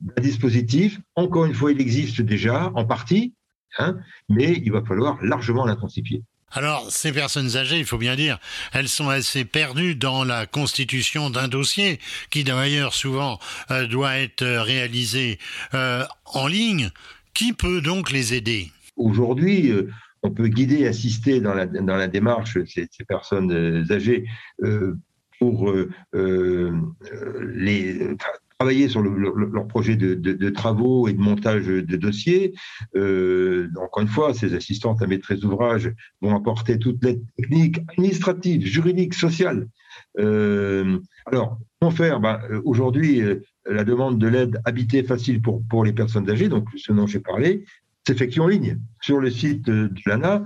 d'un 0.00 0.22
dispositif. 0.22 1.00
Encore 1.14 1.46
une 1.46 1.54
fois, 1.54 1.72
il 1.72 1.80
existe 1.80 2.20
déjà 2.20 2.70
en 2.74 2.84
partie, 2.84 3.34
hein, 3.78 3.96
mais 4.28 4.52
il 4.64 4.72
va 4.72 4.84
falloir 4.84 5.22
largement 5.22 5.64
l'intensifier. 5.64 6.22
Alors, 6.56 6.88
ces 6.92 7.12
personnes 7.12 7.56
âgées, 7.56 7.80
il 7.80 7.84
faut 7.84 7.98
bien 7.98 8.14
dire, 8.14 8.38
elles 8.72 8.88
sont 8.88 9.08
assez 9.08 9.44
perdues 9.44 9.96
dans 9.96 10.22
la 10.22 10.46
constitution 10.46 11.28
d'un 11.28 11.48
dossier 11.48 11.98
qui 12.30 12.44
d'ailleurs 12.44 12.94
souvent 12.94 13.40
euh, 13.72 13.88
doit 13.88 14.18
être 14.18 14.44
réalisé 14.44 15.40
euh, 15.74 16.04
en 16.26 16.46
ligne. 16.46 16.90
Qui 17.34 17.52
peut 17.52 17.80
donc 17.80 18.12
les 18.12 18.32
aider? 18.32 18.70
Aujourd'hui, 18.96 19.72
euh, 19.72 19.90
on 20.22 20.30
peut 20.30 20.46
guider 20.46 20.86
assister 20.86 21.40
dans 21.40 21.52
la, 21.52 22.06
démarche 22.06 22.58
ces, 22.64 22.88
personnes 23.08 23.50
euh, 23.50 23.84
âgées 23.90 24.24
euh, 24.62 24.96
pour 25.40 25.74
travailler 28.56 28.88
sur 28.88 29.02
leur 29.02 29.66
projet 29.66 29.96
de, 29.96 30.14
de, 30.14 30.50
travaux 30.50 31.08
et 31.08 31.12
de 31.12 31.18
montage 31.18 31.66
de 31.66 31.96
dossiers. 31.96 32.54
encore 32.94 34.02
une 34.02 34.08
fois, 34.08 34.32
ces 34.32 34.54
assistantes 34.54 35.02
à 35.02 35.08
maîtrise 35.08 35.40
d'ouvrage 35.40 35.92
vont 36.22 36.36
apporter 36.36 36.78
toute 36.78 37.02
l'aide 37.02 37.20
technique, 37.36 37.80
administrative, 37.88 38.64
juridique, 38.64 39.12
sociale. 39.12 39.66
alors, 40.16 41.58
comment 41.80 41.90
faire? 41.90 42.20
Ben, 42.20 42.40
Aujourd'hui, 42.64 43.22
la 43.66 43.84
demande 43.84 44.18
de 44.18 44.28
l'aide 44.28 44.60
habitée 44.64 45.02
facile 45.02 45.40
pour, 45.40 45.62
pour 45.68 45.84
les 45.84 45.92
personnes 45.92 46.28
âgées, 46.30 46.48
donc 46.48 46.68
ce 46.76 46.92
dont 46.92 47.06
j'ai 47.06 47.20
parlé, 47.20 47.64
s'effectue 48.06 48.40
en 48.40 48.48
ligne 48.48 48.78
sur 49.00 49.20
le 49.20 49.30
site 49.30 49.64
de 49.64 49.90
l'ANA 50.06 50.44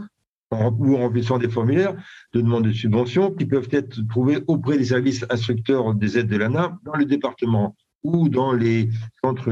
ou 0.51 0.95
en 0.95 0.99
remplissant 0.99 1.39
des 1.39 1.49
formulaires 1.49 1.95
de 2.33 2.41
demande 2.41 2.65
de 2.65 2.73
subvention 2.73 3.33
qui 3.33 3.45
peuvent 3.45 3.69
être 3.71 4.01
trouvés 4.09 4.39
auprès 4.47 4.79
des 4.79 4.85
services 4.85 5.27
instructeurs 5.31 5.95
des 5.95 6.19
aides 6.19 6.29
de 6.29 6.37
l'ANA 6.37 6.79
dans 6.85 6.95
le 6.95 7.05
département 7.05 7.77
ou 8.05 8.29
dans 8.29 8.53
les 8.53 8.89
centres 9.23 9.51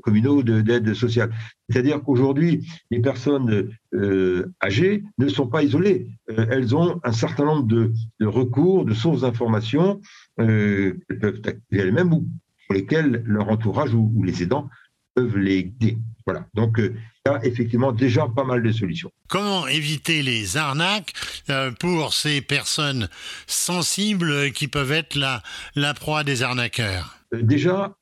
communaux 0.00 0.42
d'aide 0.42 0.92
sociale. 0.94 1.30
C'est-à-dire 1.68 2.02
qu'aujourd'hui, 2.02 2.66
les 2.90 3.00
personnes 3.00 3.70
euh, 3.94 4.52
âgées 4.62 5.04
ne 5.18 5.28
sont 5.28 5.46
pas 5.46 5.62
isolées. 5.62 6.08
Euh, 6.30 6.46
elles 6.50 6.74
ont 6.74 7.00
un 7.04 7.12
certain 7.12 7.44
nombre 7.44 7.66
de, 7.66 7.92
recours, 8.20 8.84
de 8.84 8.92
sources 8.92 9.20
d'informations 9.20 10.00
euh, 10.40 10.94
qu'elles 11.08 11.18
peuvent 11.20 11.40
activer 11.44 11.82
elles-mêmes 11.82 12.12
ou 12.12 12.26
pour 12.68 12.76
lesquelles 12.76 13.22
leur 13.24 13.48
entourage 13.48 13.94
ou 13.94 14.22
les 14.22 14.42
aidants 14.42 14.68
peuvent 15.14 15.38
les 15.38 15.64
guider. 15.64 15.98
Voilà. 16.26 16.46
Donc, 16.54 16.78
euh, 16.78 16.94
il 17.24 17.32
y 17.32 17.34
a 17.34 17.44
effectivement 17.46 17.92
déjà 17.92 18.28
pas 18.28 18.44
mal 18.44 18.62
de 18.62 18.70
solutions. 18.70 19.10
Comment 19.28 19.66
éviter 19.66 20.22
les 20.22 20.58
arnaques 20.58 21.14
euh, 21.48 21.70
pour 21.72 22.12
ces 22.12 22.42
personnes 22.42 23.08
sensibles 23.46 24.52
qui 24.52 24.68
peuvent 24.68 24.92
être 24.92 25.14
la, 25.14 25.42
la 25.74 25.94
proie 25.94 26.24
des 26.24 26.42
arnaqueurs? 26.42 27.16
Euh, 27.34 27.42
Déjà, 27.42 27.96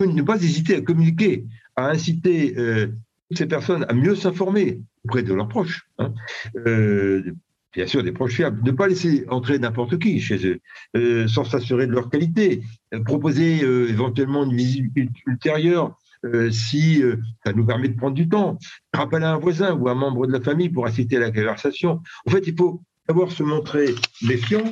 ne 0.00 0.22
pas 0.22 0.36
hésiter 0.36 0.76
à 0.76 0.80
communiquer, 0.82 1.46
à 1.76 1.88
inciter 1.88 2.54
ces 3.32 3.46
personnes 3.46 3.86
à 3.88 3.94
mieux 3.94 4.14
s'informer 4.14 4.82
auprès 5.04 5.22
de 5.22 5.32
leurs 5.32 5.48
proches. 5.48 5.88
Hein. 5.98 6.12
Bien 7.74 7.86
sûr, 7.86 8.02
des 8.02 8.12
proches 8.12 8.34
fiables. 8.34 8.62
Ne 8.64 8.70
pas 8.72 8.86
laisser 8.86 9.24
entrer 9.28 9.58
n'importe 9.58 9.98
qui 9.98 10.20
chez 10.20 10.58
eux, 10.94 11.26
sans 11.28 11.44
s'assurer 11.44 11.86
de 11.86 11.92
leur 11.92 12.08
qualité. 12.08 12.62
proposer 13.04 13.60
éventuellement 13.60 14.44
une 14.44 14.56
visite 14.56 14.92
ultérieure 15.26 15.96
euh, 16.24 16.50
si 16.50 17.02
euh, 17.02 17.16
ça 17.44 17.52
nous 17.52 17.66
permet 17.66 17.88
de 17.88 17.96
prendre 17.96 18.14
du 18.14 18.28
temps, 18.28 18.58
rappeler 18.94 19.24
un 19.24 19.36
voisin 19.36 19.74
ou 19.74 19.88
un 19.88 19.94
membre 19.94 20.26
de 20.26 20.32
la 20.32 20.40
famille 20.40 20.70
pour 20.70 20.86
assister 20.86 21.16
à 21.16 21.20
la 21.20 21.30
conversation. 21.30 22.00
En 22.26 22.30
fait, 22.30 22.46
il 22.46 22.56
faut 22.56 22.82
savoir 23.06 23.30
se 23.30 23.42
montrer 23.42 23.94
méfiant 24.22 24.64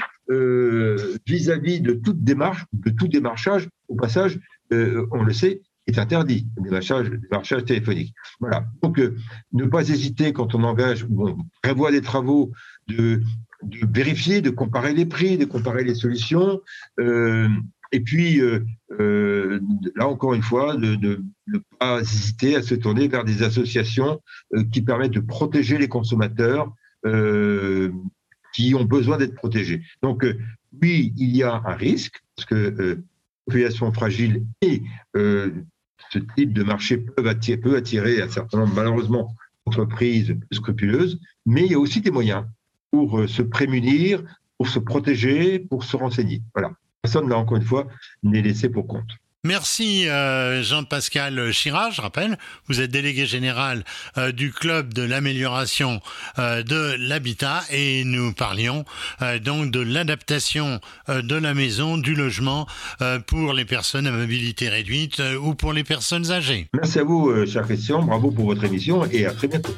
vis-à-vis 1.26 1.82
de 1.82 1.92
toute 1.92 2.24
démarche, 2.24 2.64
de 2.72 2.88
tout 2.88 3.06
démarchage. 3.06 3.68
Au 3.88 3.96
passage, 3.96 4.40
on 4.70 5.22
le 5.22 5.32
sait, 5.34 5.60
est 5.86 5.98
interdit, 5.98 6.46
le 6.56 6.64
démarchage, 6.64 7.10
démarchage 7.10 7.64
téléphonique. 7.64 8.14
Voilà. 8.40 8.64
Donc, 8.82 9.00
ne 9.52 9.64
pas 9.64 9.88
hésiter 9.88 10.32
quand 10.32 10.54
on 10.54 10.62
engage 10.64 11.04
ou 11.08 11.28
on 11.28 11.36
prévoit 11.62 11.90
des 11.90 12.00
travaux 12.00 12.52
de, 12.88 13.20
vérifier, 13.92 14.40
de 14.40 14.50
comparer 14.50 14.94
les 14.94 15.06
prix, 15.06 15.38
de 15.38 15.44
comparer 15.44 15.84
les 15.84 15.94
solutions. 15.94 16.60
Euh, 17.00 17.48
et 17.92 18.00
puis, 18.00 18.40
euh, 18.40 18.64
euh, 19.00 19.60
là 19.96 20.08
encore 20.08 20.34
une 20.34 20.42
fois, 20.42 20.76
ne 20.76 21.18
pas 21.78 22.00
hésiter 22.00 22.56
à 22.56 22.62
se 22.62 22.74
tourner 22.74 23.08
vers 23.08 23.24
des 23.24 23.42
associations 23.42 24.20
qui 24.72 24.82
permettent 24.82 25.12
de 25.12 25.20
protéger 25.20 25.78
les 25.78 25.88
consommateurs 25.88 26.72
qui 28.54 28.74
ont 28.74 28.84
besoin 28.84 29.16
d'être 29.16 29.34
protégés. 29.34 29.82
Donc, 30.02 30.24
oui, 30.80 31.12
il 31.16 31.36
y 31.36 31.42
a 31.42 31.62
un 31.64 31.74
risque, 31.74 32.20
parce 32.36 32.46
que 32.46 33.02
population 33.46 33.92
fragile 33.92 34.46
et 34.60 34.82
ce 36.10 36.18
type 36.36 36.52
de 36.52 36.62
marché 36.62 36.98
peut 36.98 37.28
attirer, 37.28 38.22
un 38.22 38.28
certain 38.28 38.58
nombre, 38.58 38.74
malheureusement, 38.74 39.34
d'entreprises 39.66 40.36
scrupuleuses, 40.52 41.20
mais 41.46 41.64
il 41.64 41.72
y 41.72 41.74
a 41.74 41.78
aussi 41.78 42.00
des 42.00 42.10
moyens 42.10 42.44
pour 42.90 43.28
se 43.28 43.42
prémunir, 43.42 44.22
pour 44.58 44.68
se 44.68 44.78
protéger, 44.78 45.58
pour 45.58 45.84
se 45.84 45.96
renseigner. 45.96 46.42
Voilà. 46.54 46.72
Personne, 47.02 47.28
là, 47.28 47.36
encore 47.38 47.56
une 47.56 47.64
fois, 47.64 47.88
n'est 48.22 48.42
laissé 48.42 48.68
pour 48.68 48.86
compte. 48.86 49.10
Merci 49.44 50.08
euh, 50.08 50.62
Jean-Pascal 50.62 51.50
Chirard, 51.50 51.90
je 51.90 52.00
rappelle, 52.00 52.38
vous 52.68 52.80
êtes 52.80 52.92
délégué 52.92 53.26
général 53.26 53.82
euh, 54.16 54.30
du 54.30 54.52
club 54.52 54.94
de 54.94 55.02
l'amélioration 55.02 56.00
euh, 56.38 56.62
de 56.62 56.94
l'habitat 56.96 57.62
et 57.72 58.04
nous 58.04 58.32
parlions 58.32 58.84
donc 59.42 59.72
de 59.72 59.80
l'adaptation 59.80 60.78
de 61.08 61.34
la 61.34 61.54
maison, 61.54 61.98
du 61.98 62.14
logement 62.14 62.68
pour 63.26 63.52
les 63.52 63.64
personnes 63.64 64.06
à 64.06 64.12
mobilité 64.12 64.68
réduite 64.68 65.20
ou 65.40 65.54
pour 65.54 65.72
les 65.72 65.82
personnes 65.82 66.30
âgées. 66.30 66.68
Merci 66.74 67.00
à 67.00 67.04
vous, 67.04 67.46
cher 67.46 67.64
Christian, 67.64 68.02
bravo 68.02 68.30
pour 68.30 68.46
votre 68.46 68.62
émission 68.62 69.04
et 69.10 69.26
à 69.26 69.32
très 69.32 69.48
bientôt. 69.48 69.74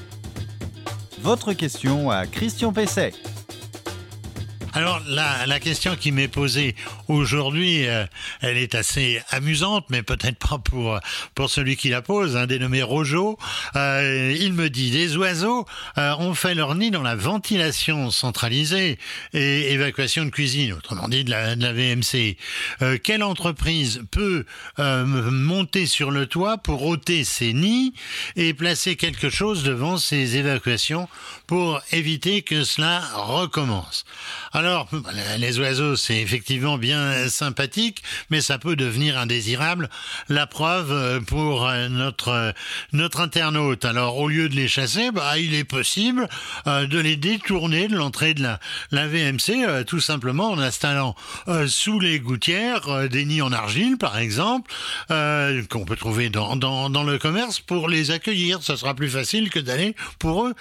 Votre 1.22 1.54
question 1.54 2.10
à 2.10 2.26
Christian 2.26 2.72
Pesset. 2.72 3.12
Alors 4.74 5.00
la, 5.06 5.46
la 5.46 5.60
question 5.60 5.94
qui 5.94 6.10
m'est 6.10 6.26
posée 6.26 6.74
aujourd'hui, 7.06 7.86
euh, 7.86 8.04
elle 8.40 8.56
est 8.56 8.74
assez 8.74 9.22
amusante, 9.30 9.86
mais 9.88 10.02
peut-être 10.02 10.36
pas 10.36 10.58
pour 10.58 10.98
pour 11.36 11.48
celui 11.48 11.76
qui 11.76 11.90
la 11.90 12.02
pose, 12.02 12.36
un 12.36 12.46
dénommé 12.46 12.82
Rojo. 12.82 13.38
Euh, 13.76 14.36
il 14.38 14.52
me 14.52 14.70
dit 14.70 14.90
des 14.90 15.16
oiseaux 15.16 15.64
euh, 15.98 16.14
ont 16.16 16.34
fait 16.34 16.54
leur 16.54 16.74
nid 16.74 16.90
dans 16.90 17.02
la 17.02 17.14
ventilation 17.14 18.10
centralisée 18.10 18.98
et 19.32 19.72
évacuation 19.72 20.24
de 20.24 20.30
cuisine, 20.30 20.72
autrement 20.72 21.08
dit 21.08 21.24
de 21.24 21.30
la, 21.30 21.54
de 21.54 21.62
la 21.62 21.72
VMC. 21.72 22.36
Euh, 22.82 22.98
quelle 23.02 23.22
entreprise 23.22 24.02
peut 24.10 24.44
monter 24.76 25.86
sur 25.86 26.10
le 26.10 26.26
toit 26.26 26.58
pour 26.58 26.84
ôter 26.84 27.24
ses 27.24 27.52
nids 27.52 27.94
et 28.36 28.54
placer 28.54 28.96
quelque 28.96 29.30
chose 29.30 29.62
devant 29.62 29.98
ces 29.98 30.36
évacuations 30.36 31.08
pour 31.46 31.80
éviter 31.92 32.42
que 32.42 32.64
cela 32.64 33.00
recommence? 33.14 34.04
Les 35.38 35.58
oiseaux, 35.58 35.96
c'est 35.96 36.20
effectivement 36.20 36.78
bien 36.78 37.28
sympathique, 37.28 38.02
mais 38.30 38.40
ça 38.40 38.58
peut 38.58 38.76
devenir 38.76 39.18
indésirable. 39.18 39.88
La 40.28 40.46
preuve 40.46 40.92
euh, 40.92 41.20
pour 41.20 41.66
euh, 41.66 41.88
notre 41.88 42.28
euh, 42.28 42.52
notre 42.92 43.20
internaute. 43.20 43.84
Alors, 43.84 44.18
au 44.18 44.28
lieu 44.28 44.48
de 44.48 44.54
les 44.54 44.68
chasser, 44.68 45.10
bah, 45.10 45.38
il 45.38 45.54
est 45.54 45.64
possible 45.64 46.28
de 46.66 46.98
les 46.98 47.16
détourner 47.16 47.88
de 47.88 47.96
l'entrée 47.96 48.34
de 48.34 48.42
la, 48.42 49.06
VMC, 49.06 49.84
tout 49.86 50.00
simplement 50.00 50.50
en 50.50 50.58
installant 50.58 51.14
sous 51.66 52.00
les 52.00 52.20
gouttières 52.20 53.08
des 53.08 53.24
nids 53.24 53.42
en 53.42 53.52
argile, 53.52 53.96
par 53.98 54.18
exemple, 54.18 54.72
qu'on 55.08 55.84
peut 55.84 55.96
trouver 55.96 56.30
dans 56.30 57.04
le 57.04 57.18
commerce 57.18 57.60
pour 57.60 57.88
les 57.88 58.10
accueillir. 58.10 58.62
Ça 58.62 58.76
sera 58.76 58.94
plus 58.94 59.10
facile 59.10 59.50
que 59.50 59.58
d'aller 59.58 59.94
pour 60.18 60.46
eux 60.46 60.54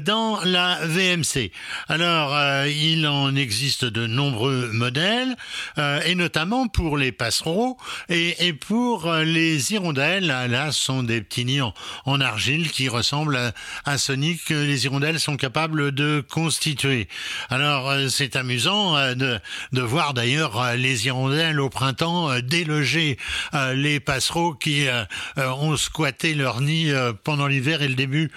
dans 0.00 0.40
la 0.44 0.78
VMC. 0.82 1.50
Alors, 1.88 2.36
il 2.66 3.06
en 3.06 3.34
existe 3.34 3.47
existe 3.48 3.86
de 3.86 4.06
nombreux 4.06 4.68
modèles, 4.74 5.34
euh, 5.78 6.02
et 6.04 6.14
notamment 6.14 6.68
pour 6.68 6.98
les 6.98 7.12
passereaux 7.12 7.78
et, 8.10 8.52
pour 8.52 9.06
euh, 9.06 9.24
les 9.24 9.72
hirondelles. 9.72 10.26
Là, 10.26 10.70
ce 10.70 10.84
sont 10.84 11.02
des 11.02 11.22
petits 11.22 11.46
nids 11.46 11.62
en, 11.62 12.20
argile 12.20 12.70
qui 12.70 12.90
ressemblent 12.90 13.38
à, 13.38 13.54
à 13.86 13.96
ce 13.96 14.12
nid 14.12 14.36
que 14.36 14.52
les 14.52 14.84
hirondelles 14.84 15.18
sont 15.18 15.38
capables 15.38 15.92
de 15.92 16.22
constituer. 16.28 17.08
Alors, 17.48 17.88
euh, 17.88 18.08
c'est 18.08 18.36
amusant 18.36 19.14
de, 19.14 19.40
de 19.72 19.80
voir 19.80 20.12
d'ailleurs 20.12 20.74
les 20.76 21.06
hirondelles 21.06 21.58
au 21.58 21.70
printemps 21.70 22.38
déloger 22.40 23.16
les 23.74 24.00
passereaux 24.00 24.52
qui 24.52 24.86
ont 25.36 25.76
squatté 25.76 26.34
leur 26.34 26.60
nid 26.60 26.92
pendant 27.24 27.46
l'hiver 27.46 27.80
et 27.82 27.88
le 27.88 27.94
début 27.94 28.30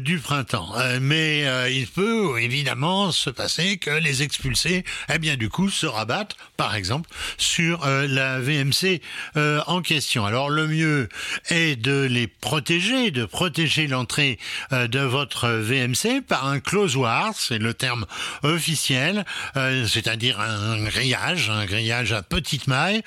du 0.00 0.18
printemps. 0.18 0.74
mais 1.00 1.44
il 1.72 1.86
peut 1.86 2.40
évidemment 2.40 3.12
se 3.12 3.30
passer 3.30 3.78
que 3.78 3.90
les 3.90 4.22
expulsés, 4.42 4.84
eh 5.08 5.18
bien 5.18 5.36
du 5.36 5.48
coup 5.48 5.70
se 5.70 5.86
rabattent, 5.86 6.36
par 6.56 6.74
exemple, 6.74 7.08
sur 7.38 7.86
euh, 7.86 8.08
la 8.08 8.40
VMC 8.40 9.00
euh, 9.36 9.60
en 9.68 9.82
question. 9.82 10.26
Alors 10.26 10.50
le 10.50 10.66
mieux 10.66 11.08
est 11.48 11.76
de 11.80 12.02
les 12.10 12.26
protéger, 12.26 13.12
de 13.12 13.24
protéger 13.24 13.86
l'entrée 13.86 14.40
euh, 14.72 14.88
de 14.88 14.98
votre 14.98 15.48
VMC 15.48 16.22
par 16.26 16.48
un 16.48 16.58
closoir, 16.58 17.34
c'est 17.36 17.58
le 17.58 17.72
terme 17.72 18.04
officiel, 18.42 19.24
c'est-à-dire 19.54 20.40
un 20.40 20.82
grillage, 20.82 21.50
un 21.50 21.64
grillage 21.64 22.12
à 22.12 22.22
petite 22.22 22.66
maille, 22.66 23.02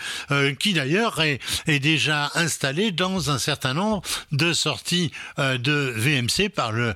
qui 0.60 0.74
d'ailleurs 0.74 1.22
est, 1.22 1.40
déjà 1.80 2.32
installé 2.36 2.92
dans 2.92 3.30
un 3.30 3.38
certain 3.38 3.74
nombre 3.74 4.02
de 4.32 4.54
sorties 4.54 5.12
de 5.38 5.94
VMC 5.96 6.50
par 6.50 6.72
le, 6.72 6.96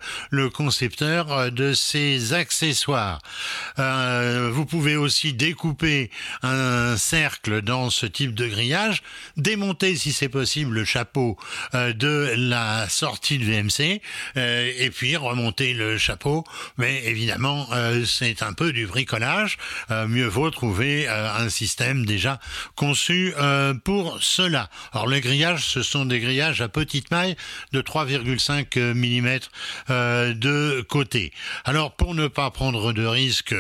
concepteur 0.50 1.52
de 1.52 1.74
ces 1.74 2.34
accessoires. 2.34 3.20
Vous 4.52 4.66
pouvez 4.66 4.96
aussi 4.96 5.34
découper 5.34 6.10
un 6.44 6.98
cercle 6.98 7.62
dans 7.62 7.90
ce 7.90 8.06
type 8.06 8.34
de 8.36 8.48
grillage, 8.48 9.02
démonter 9.38 9.96
si 9.96 10.14
c'est 10.14 10.30
possible 10.30 10.76
le 10.76 10.86
chapeau 10.86 11.38
euh, 11.74 11.94
de 11.94 12.34
la 12.36 12.88
sortie 12.90 13.38
de 13.38 13.46
VMC 13.46 14.02
euh, 14.38 14.72
et 14.78 14.90
puis 14.90 15.16
remonter 15.16 15.74
le 15.74 15.98
chapeau. 15.98 16.44
Mais 16.78 17.04
évidemment, 17.06 17.68
c'est 18.06 18.44
un 18.44 18.54
peu 18.54 18.72
du 18.72 18.88
bricolage. 18.88 19.58
mieux 19.90 20.28
vaut 20.28 20.50
trouver 20.50 21.08
un 21.08 21.50
système 21.50 22.06
déjà 22.06 22.40
conçu 22.76 23.34
pour 23.84 24.22
cela. 24.22 24.70
Alors 24.92 25.08
les 25.08 25.22
grillages, 25.22 25.66
ce 25.66 25.82
sont 25.82 26.06
des 26.06 26.20
grillages 26.20 26.62
à 26.62 26.70
petite 26.70 27.12
maille 27.12 27.36
de 27.72 27.82
3,5 27.82 28.94
mm 28.94 30.34
de 30.34 30.82
côté. 30.82 31.32
Alors 31.66 31.96
pour 31.96 32.16
ne 32.16 32.28
pas 32.28 32.50
prendre 32.52 32.94
de 32.94 33.06
risques 33.06 33.54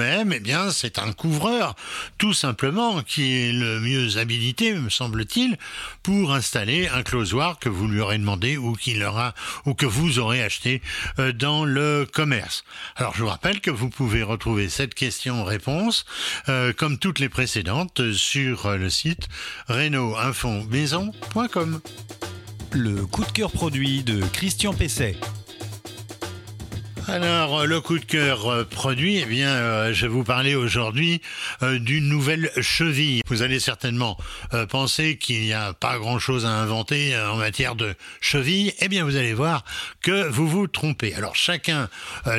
eh 0.00 0.40
bien, 0.40 0.70
c'est 0.70 0.98
un 0.98 1.12
couvreur, 1.12 1.74
tout 2.18 2.32
simplement, 2.32 3.02
qui 3.02 3.36
est 3.36 3.52
le 3.52 3.80
mieux 3.80 4.18
habilité, 4.18 4.72
me 4.74 4.90
semble-t-il, 4.90 5.58
pour 6.02 6.32
installer 6.32 6.88
un 6.88 7.02
closoir 7.02 7.58
que 7.58 7.68
vous 7.68 7.88
lui 7.88 8.00
aurez 8.00 8.18
demandé 8.18 8.56
ou 8.56 8.74
qu'il 8.74 9.02
aura, 9.02 9.34
ou 9.66 9.74
que 9.74 9.86
vous 9.86 10.18
aurez 10.18 10.42
acheté 10.42 10.82
euh, 11.18 11.32
dans 11.32 11.64
le 11.64 12.06
commerce. 12.10 12.64
Alors, 12.96 13.14
je 13.14 13.22
vous 13.22 13.28
rappelle 13.28 13.60
que 13.60 13.70
vous 13.70 13.90
pouvez 13.90 14.22
retrouver 14.22 14.68
cette 14.68 14.94
question-réponse, 14.94 16.04
euh, 16.48 16.72
comme 16.72 16.98
toutes 16.98 17.18
les 17.18 17.28
précédentes, 17.28 18.12
sur 18.12 18.70
le 18.76 18.90
site 18.90 19.28
reno 19.68 20.16
maisoncom 20.68 21.80
Le 22.72 23.06
coup 23.06 23.24
de 23.24 23.32
cœur 23.32 23.50
produit 23.50 24.02
de 24.02 24.22
Christian 24.32 24.72
Pesset. 24.72 25.16
Alors, 27.10 27.66
le 27.66 27.80
coup 27.80 27.98
de 27.98 28.04
cœur 28.04 28.46
euh, 28.46 28.64
produit, 28.64 29.18
eh 29.18 29.24
bien, 29.24 29.48
euh, 29.48 29.92
je 29.92 30.02
vais 30.02 30.12
vous 30.12 30.22
parler 30.22 30.54
aujourd'hui 30.54 31.20
euh, 31.60 31.80
d'une 31.80 32.08
nouvelle 32.08 32.52
cheville. 32.60 33.22
Vous 33.26 33.42
allez 33.42 33.58
certainement 33.58 34.16
penser 34.68 35.16
qu'il 35.16 35.40
n'y 35.42 35.52
a 35.52 35.72
pas 35.72 35.98
grand-chose 35.98 36.46
à 36.46 36.50
inventer 36.50 37.16
en 37.16 37.36
matière 37.36 37.74
de 37.74 37.94
cheville. 38.20 38.72
Eh 38.80 38.88
bien, 38.88 39.04
vous 39.04 39.16
allez 39.16 39.34
voir 39.34 39.64
que 40.02 40.28
vous 40.28 40.46
vous 40.46 40.66
trompez. 40.66 41.14
Alors, 41.14 41.34
chacun 41.34 41.88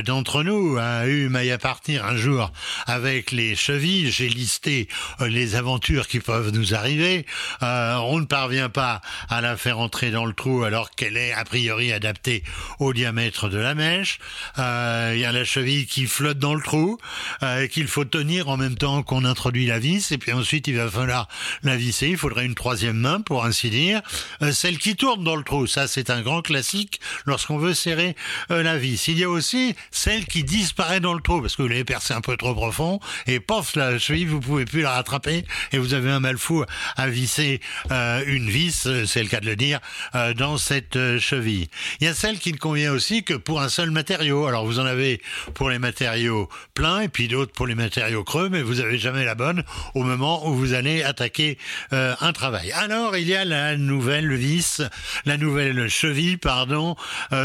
d'entre 0.06 0.44
nous 0.44 0.78
a 0.78 1.06
eu 1.08 1.30
maille 1.30 1.52
à 1.52 1.58
partir 1.58 2.06
un 2.06 2.16
jour 2.16 2.52
avec 2.86 3.32
les 3.32 3.56
chevilles. 3.56 4.12
J'ai 4.12 4.28
listé 4.28 4.90
les 5.22 5.56
aventures 5.56 6.08
qui 6.08 6.20
peuvent 6.20 6.52
nous 6.52 6.76
arriver. 6.76 7.26
on 7.62 8.20
ne 8.20 8.26
parvient 8.26 8.70
pas 8.70 9.02
à 9.30 9.42
la 9.42 9.56
faire 9.56 9.80
entrer 9.80 10.12
dans 10.12 10.26
le 10.26 10.34
trou 10.34 10.64
alors 10.64 10.92
qu'elle 10.92 11.18
est 11.18 11.34
a 11.34 11.46
priori 11.46 11.94
adaptée 11.94 12.44
au 12.80 12.94
diamètre 12.94 13.48
de 13.48 13.58
la 13.58 13.74
mèche. 13.74 14.20
Il 14.62 15.20
y 15.20 15.26
a 15.26 15.32
la 15.32 15.44
cheville 15.44 15.86
qui 15.86 16.08
flotte 16.08 16.40
dans 16.40 16.56
le 16.56 16.62
trou, 16.62 16.98
qu'il 17.72 17.88
faut 17.88 18.06
tenir 18.06 18.50
en 18.50 18.58
même 18.58 18.76
temps 18.76 19.04
qu'on 19.04 19.26
introduit 19.26 19.66
la 19.66 19.80
vis, 19.80 20.12
et 20.12 20.18
puis 20.18 20.32
ensuite 20.32 20.68
il 20.68 20.76
va 20.78 20.90
falloir 20.90 21.28
la 21.64 21.76
visser. 21.76 22.08
Il 22.10 22.18
faudrait 22.18 22.46
une 22.46 22.56
troisième 22.56 22.98
main, 22.98 23.22
pour 23.22 23.46
ainsi 23.46 23.70
dire, 23.70 24.02
celle 24.52 24.78
qui 24.78 24.96
tourne 24.96 25.24
dans 25.24 25.36
le 25.36 25.44
trou. 25.44 25.68
Ça, 25.68 25.88
c'est 25.88 26.10
un 26.10 26.22
grand 26.22 26.42
classique 26.42 27.00
lorsqu'on 27.26 27.58
veut 27.58 27.74
serrer 27.74 28.16
la 28.50 28.78
vis. 28.78 29.08
Il 29.08 29.18
y 29.18 29.24
a 29.24 29.30
aussi 29.30 29.76
celle 29.92 30.26
qui 30.26 30.44
disparaît 30.44 31.00
dans 31.00 31.14
le 31.14 31.22
trou 31.22 31.42
parce 31.42 31.56
que 31.56 31.62
vous 31.62 31.68
l'avez 31.68 31.84
percé 31.84 32.14
un 32.14 32.22
peu 32.22 32.38
trop 32.38 32.54
profond 32.54 33.00
et 33.28 33.40
pof 33.40 33.76
la 33.76 33.98
cheville 33.98 34.26
vous 34.26 34.40
pouvez 34.40 34.66
plus 34.66 34.82
la 34.82 34.92
rattraper 34.92 35.46
et 35.72 35.78
vous 35.78 35.94
avez 35.94 36.10
un 36.10 36.20
mal 36.20 36.38
fou 36.38 36.64
à 36.96 37.08
visser 37.08 37.62
euh, 37.92 38.24
une 38.26 38.50
vis, 38.50 38.88
c'est 39.06 39.24
le 39.24 39.30
cas 39.30 39.40
de 39.40 39.46
le 39.46 39.56
dire, 39.56 39.80
euh, 40.16 40.34
dans 40.34 40.58
cette 40.58 40.96
euh, 40.96 41.20
cheville. 41.20 41.68
Il 42.00 42.06
y 42.06 42.08
a 42.08 42.14
celle 42.14 42.40
qui 42.40 42.52
ne 42.52 42.58
convient 42.58 42.92
aussi 42.92 43.24
que 43.24 43.34
pour 43.34 43.62
un 43.62 43.70
seul 43.70 43.92
matériau. 43.92 44.48
Alors 44.52 44.66
vous 44.66 44.80
en 44.80 44.86
avez 44.86 45.22
pour 45.54 45.70
les 45.70 45.80
matériaux 45.80 46.50
pleins 46.74 47.00
et 47.00 47.08
puis 47.08 47.30
d'autres 47.30 47.54
pour 47.54 47.68
les 47.68 47.76
matériaux 47.76 48.26
creux, 48.26 48.50
mais 48.50 48.62
vous 48.62 48.82
avez 48.82 48.98
jamais 48.98 49.24
la 49.24 49.34
bonne 49.34 49.64
au 49.96 50.04
moment 50.04 50.46
où 50.46 50.54
vous 50.54 50.74
allez 50.74 51.04
attaquer 51.04 51.58
un 51.92 52.34
travail. 52.34 52.74
Alors 52.74 53.16
il 53.16 53.28
y 53.30 53.34
a 53.34 53.46
la 53.46 53.78
nouvelle 53.78 54.36
vis, 54.36 54.82
la 55.26 55.38
nouvelle 55.38 55.88
cheville, 55.88 56.38
pardon, 56.38 56.98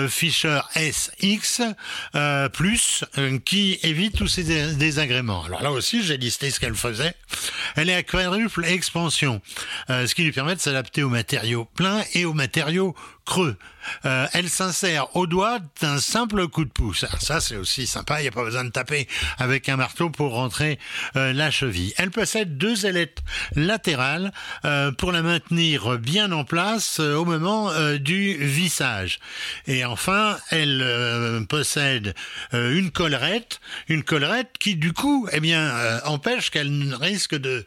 Fisher 0.08 0.60
SX 0.74 1.62
plus 2.52 3.04
qui 3.44 3.78
évite 3.84 4.16
tous 4.16 4.26
ces 4.26 4.74
désagréments. 4.74 5.44
Alors 5.44 5.62
là 5.62 5.70
aussi, 5.70 6.02
j'ai 6.02 6.16
listé 6.16 6.50
ce 6.50 6.58
qu'elle 6.58 6.74
faisait. 6.74 7.14
Elle 7.76 7.88
est 7.88 7.94
à 7.94 8.02
quadruple 8.02 8.64
expansion, 8.64 9.40
euh, 9.90 10.06
ce 10.06 10.14
qui 10.14 10.24
lui 10.24 10.32
permet 10.32 10.54
de 10.54 10.60
s'adapter 10.60 11.02
aux 11.02 11.08
matériaux 11.08 11.66
pleins 11.76 12.02
et 12.14 12.24
aux 12.24 12.32
matériaux 12.32 12.94
creux. 13.26 13.56
Euh, 14.04 14.26
elle 14.32 14.48
s'insère 14.48 15.14
au 15.16 15.26
doigt 15.26 15.58
d'un 15.80 15.98
simple 15.98 16.48
coup 16.48 16.64
de 16.64 16.70
pouce. 16.70 17.04
ça, 17.20 17.40
c'est 17.40 17.56
aussi 17.56 17.86
sympa. 17.86 18.20
Il 18.20 18.22
n'y 18.22 18.28
a 18.28 18.32
pas 18.32 18.44
besoin 18.44 18.64
de 18.64 18.70
taper 18.70 19.06
avec 19.38 19.68
un 19.68 19.76
marteau 19.76 20.10
pour 20.10 20.32
rentrer 20.32 20.78
euh, 21.16 21.32
la 21.32 21.50
cheville. 21.50 21.92
Elle 21.96 22.10
possède 22.10 22.56
deux 22.56 22.86
ailettes 22.86 23.22
latérales 23.54 24.32
euh, 24.64 24.92
pour 24.92 25.12
la 25.12 25.22
maintenir 25.22 25.98
bien 25.98 26.32
en 26.32 26.44
place 26.44 27.00
au 27.00 27.24
moment 27.24 27.70
du 27.98 28.34
vissage. 28.34 29.18
Et 29.66 29.84
enfin, 29.84 30.38
elle 30.50 31.44
possède 31.48 32.14
une 32.52 32.90
collerette, 32.90 33.60
une 33.88 34.02
collerette 34.02 34.52
qui 34.58 34.76
du 34.76 34.92
coup, 34.92 35.28
eh 35.32 35.40
bien, 35.40 36.00
empêche 36.04 36.50
qu'elle 36.50 36.94
risque 37.00 37.34
de 37.34 37.64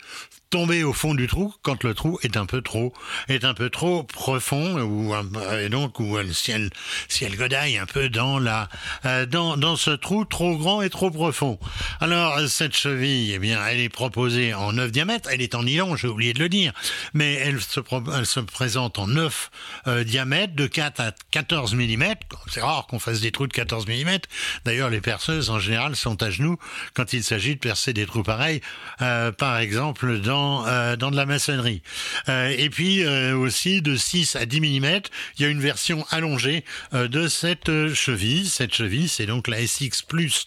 tomber 0.50 0.84
au 0.84 0.94
fond 0.94 1.14
du 1.14 1.28
trou 1.28 1.54
quand 1.62 1.84
le 1.84 1.94
trou 1.94 2.20
est 2.24 2.36
un 2.36 2.48
peu 2.48 2.62
trop 2.62 2.92
est 3.28 3.46
un 3.46 3.54
peu 3.54 3.70
trop 3.70 4.04
profond 4.04 4.80
ou 4.82 5.14
et 5.60 5.70
donc 5.70 6.00
ou 6.00 6.18
si 6.32 6.52
elle 6.52 6.72
si 7.08 7.24
elle 7.24 7.36
godaille 7.36 7.78
un 7.78 7.86
peu 7.86 8.10
dans 8.10 8.40
la 8.40 8.68
euh, 9.06 9.28
dans 9.28 9.58
dans 9.58 9.76
ce 9.76 9.92
trou 9.92 10.26
trop 10.26 10.58
grand 10.58 10.82
et 10.82 10.90
trop 10.90 11.12
profond. 11.12 11.60
Alors 12.00 12.40
cette 12.48 12.76
cheville 12.76 13.32
eh 13.34 13.40
bien 13.40 13.64
elle 13.68 13.80
est 13.80 13.90
proposée 13.90 14.56
en 14.56 14.74
9 14.74 14.92
diamètres, 14.92 15.30
elle 15.32 15.42
est 15.42 15.54
en 15.54 15.64
nylon, 15.64 15.96
j'ai 15.96 16.08
oublié 16.08 16.34
de 16.34 16.40
le 16.40 16.50
dire, 16.50 16.74
mais 17.14 17.34
elle 17.36 17.62
se 17.62 17.80
elle 18.18 18.26
se 18.26 18.40
présente 18.40 18.98
en 18.98 19.08
9 19.08 19.52
euh, 19.88 20.04
diamètres 20.04 20.56
de 20.56 20.66
4 20.66 21.00
à 21.00 21.12
14 21.30 21.76
mm. 21.76 22.04
C'est 22.48 22.62
rare 22.62 22.88
qu'on 22.88 23.00
fasse 23.00 23.22
des 23.22 23.32
trous 23.32 23.48
de 23.48 23.54
14 23.54 23.88
mm. 23.88 24.18
D'ailleurs 24.66 24.90
les 24.90 25.02
perceuses 25.02 25.52
en 25.52 25.60
général 25.60 25.96
sont 25.96 26.24
à 26.24 26.32
genoux 26.32 26.58
quand 26.96 27.14
il 27.14 27.24
s'agit 27.24 27.54
de 27.54 27.60
percer 27.60 27.94
des 27.94 28.08
trous 28.08 28.24
pareils 28.24 28.62
euh, 29.02 29.32
par 29.32 29.60
exemple 29.60 30.20
dans 30.20 30.39
euh, 30.68 30.96
dans, 30.96 31.12
de 31.12 31.16
la 31.16 31.26
maçonnerie. 31.26 31.82
Euh, 32.28 32.54
et 32.58 32.70
puis 32.70 33.04
euh, 33.04 33.36
aussi 33.36 33.82
de 33.82 33.96
6 33.96 34.36
à 34.36 34.46
10 34.46 34.62
mm, 34.62 35.02
il 35.38 35.42
y 35.42 35.46
a 35.46 35.48
une 35.48 35.62
version 35.62 36.06
allongée 36.10 36.64
de 36.94 37.28
cette 37.28 37.94
cheville. 37.94 38.48
Cette 38.48 38.74
cheville, 38.74 39.10
c'est 39.10 39.26
donc 39.26 39.48
la 39.48 39.66
SX 39.66 40.02
Plus 40.08 40.46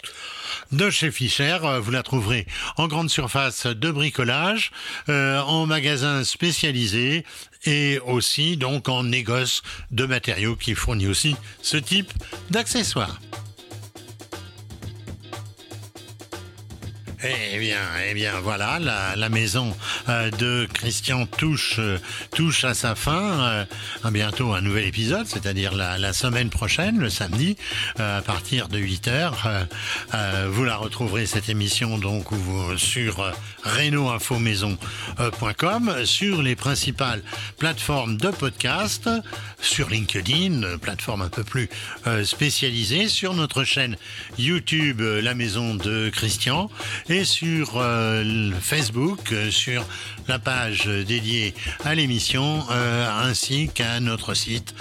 de 0.73 0.91
chez 0.91 1.11
Fischer. 1.11 1.59
Vous 1.81 1.91
la 1.91 2.03
trouverez 2.03 2.47
en 2.77 2.89
grande 2.89 3.11
surface 3.11 3.67
de 3.67 3.91
bricolage, 3.91 4.73
en 5.09 5.67
magasin 5.67 6.25
spécialisé 6.25 7.25
et 7.65 7.99
aussi 8.01 8.57
donc 8.57 8.89
en 8.89 9.05
négoce 9.05 9.63
de 9.91 10.05
matériaux 10.05 10.57
qui 10.57 10.75
fournit 10.75 11.07
aussi 11.07 11.37
ce 11.63 11.77
type 11.77 12.13
d'accessoires. 12.51 13.21
Eh 17.25 17.59
bien, 17.61 17.79
eh 18.05 18.15
bien, 18.15 18.41
voilà, 18.41 18.81
la, 18.81 19.29
maison 19.29 19.77
euh, 20.09 20.29
de 20.33 20.67
Christian 20.73 21.27
touche 21.27 21.77
euh, 21.79 21.99
touche 22.35 22.65
à 22.65 22.75
sa 22.75 22.97
fin. 22.97 23.65
Euh, 24.05 24.11
bientôt 24.11 24.55
un 24.55 24.61
nouvel 24.61 24.87
épisode, 24.87 25.29
c'est-à-dire 25.29 25.73
la, 25.73 26.13
semaine 26.13 26.51
prochaine, 26.51 26.99
le 26.99 27.11
samedi, 27.11 27.57
à 27.99 28.23
partir 28.23 28.67
de 28.69 28.79
8 28.79 29.09
h 29.09 29.67
vous 30.49 30.65
la 30.65 30.77
retrouverez 30.77 31.27
cette 31.27 31.49
émission 31.49 31.97
donc 31.97 32.27
sur 32.77 33.33
reno-info-maison.com, 33.65 36.05
sur 36.05 36.43
les 36.43 36.57
principales 36.57 37.23
plateformes 37.57 38.17
de 38.17 38.31
podcast, 38.31 39.09
sur 39.61 39.89
LinkedIn, 39.89 40.79
plateforme 40.79 41.23
un 41.23 41.29
peu 41.29 41.45
plus 41.45 41.69
spécialisée, 42.25 43.07
sur 43.09 43.35
notre 43.35 43.63
chaîne 43.65 43.97
YouTube, 44.39 45.01
la 45.01 45.35
maison 45.35 45.75
de 45.75 46.11
Christian 46.11 46.71
sur 47.21 47.77
euh, 47.77 48.51
Facebook, 48.61 49.33
euh, 49.33 49.51
sur 49.51 49.85
la 50.29 50.39
page 50.39 50.87
dédiée 50.87 51.55
à 51.85 51.95
l'émission, 51.95 52.65
euh, 52.71 53.09
ainsi 53.23 53.69
qu'à 53.69 54.01
notre 54.01 54.33
site. 54.35 54.75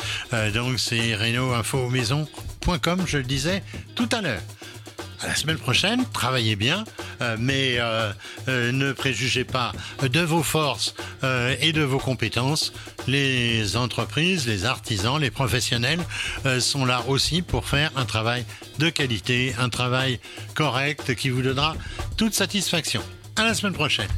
donc 0.54 0.80
c'est 0.80 1.14
reno-info-maison.com, 1.16 3.04
je 3.06 3.18
le 3.18 3.24
disais 3.24 3.62
tout 3.96 4.08
à 4.14 4.22
l'heure 4.22 4.42
à 5.22 5.28
la 5.28 5.36
semaine 5.36 5.58
prochaine, 5.58 6.06
travaillez 6.14 6.56
bien, 6.56 6.84
mais 7.38 7.78
ne 8.48 8.92
préjugez 8.92 9.44
pas 9.44 9.72
de 10.02 10.20
vos 10.22 10.44
forces 10.44 10.96
et 11.60 11.72
de 11.74 11.82
vos 11.82 12.00
compétences. 12.00 12.74
Les 13.08 13.78
entreprises, 13.78 14.48
les 14.48 14.66
artisans, 14.66 15.20
les 15.20 15.32
professionnels 15.32 16.00
sont 16.60 16.86
là 16.86 17.04
aussi 17.08 17.42
pour 17.42 17.68
faire 17.68 17.92
un 17.96 18.06
travail 18.06 18.46
de 18.80 18.90
qualité, 18.90 19.54
un 19.60 19.70
travail 19.70 20.20
correct 20.56 21.16
qui 21.16 21.30
vous 21.30 21.42
donnera 21.42 21.76
toute 22.18 22.34
satisfaction. 22.34 23.02
À 23.36 23.46
la 23.46 23.54
semaine 23.54 23.74
prochaine. 23.74 24.10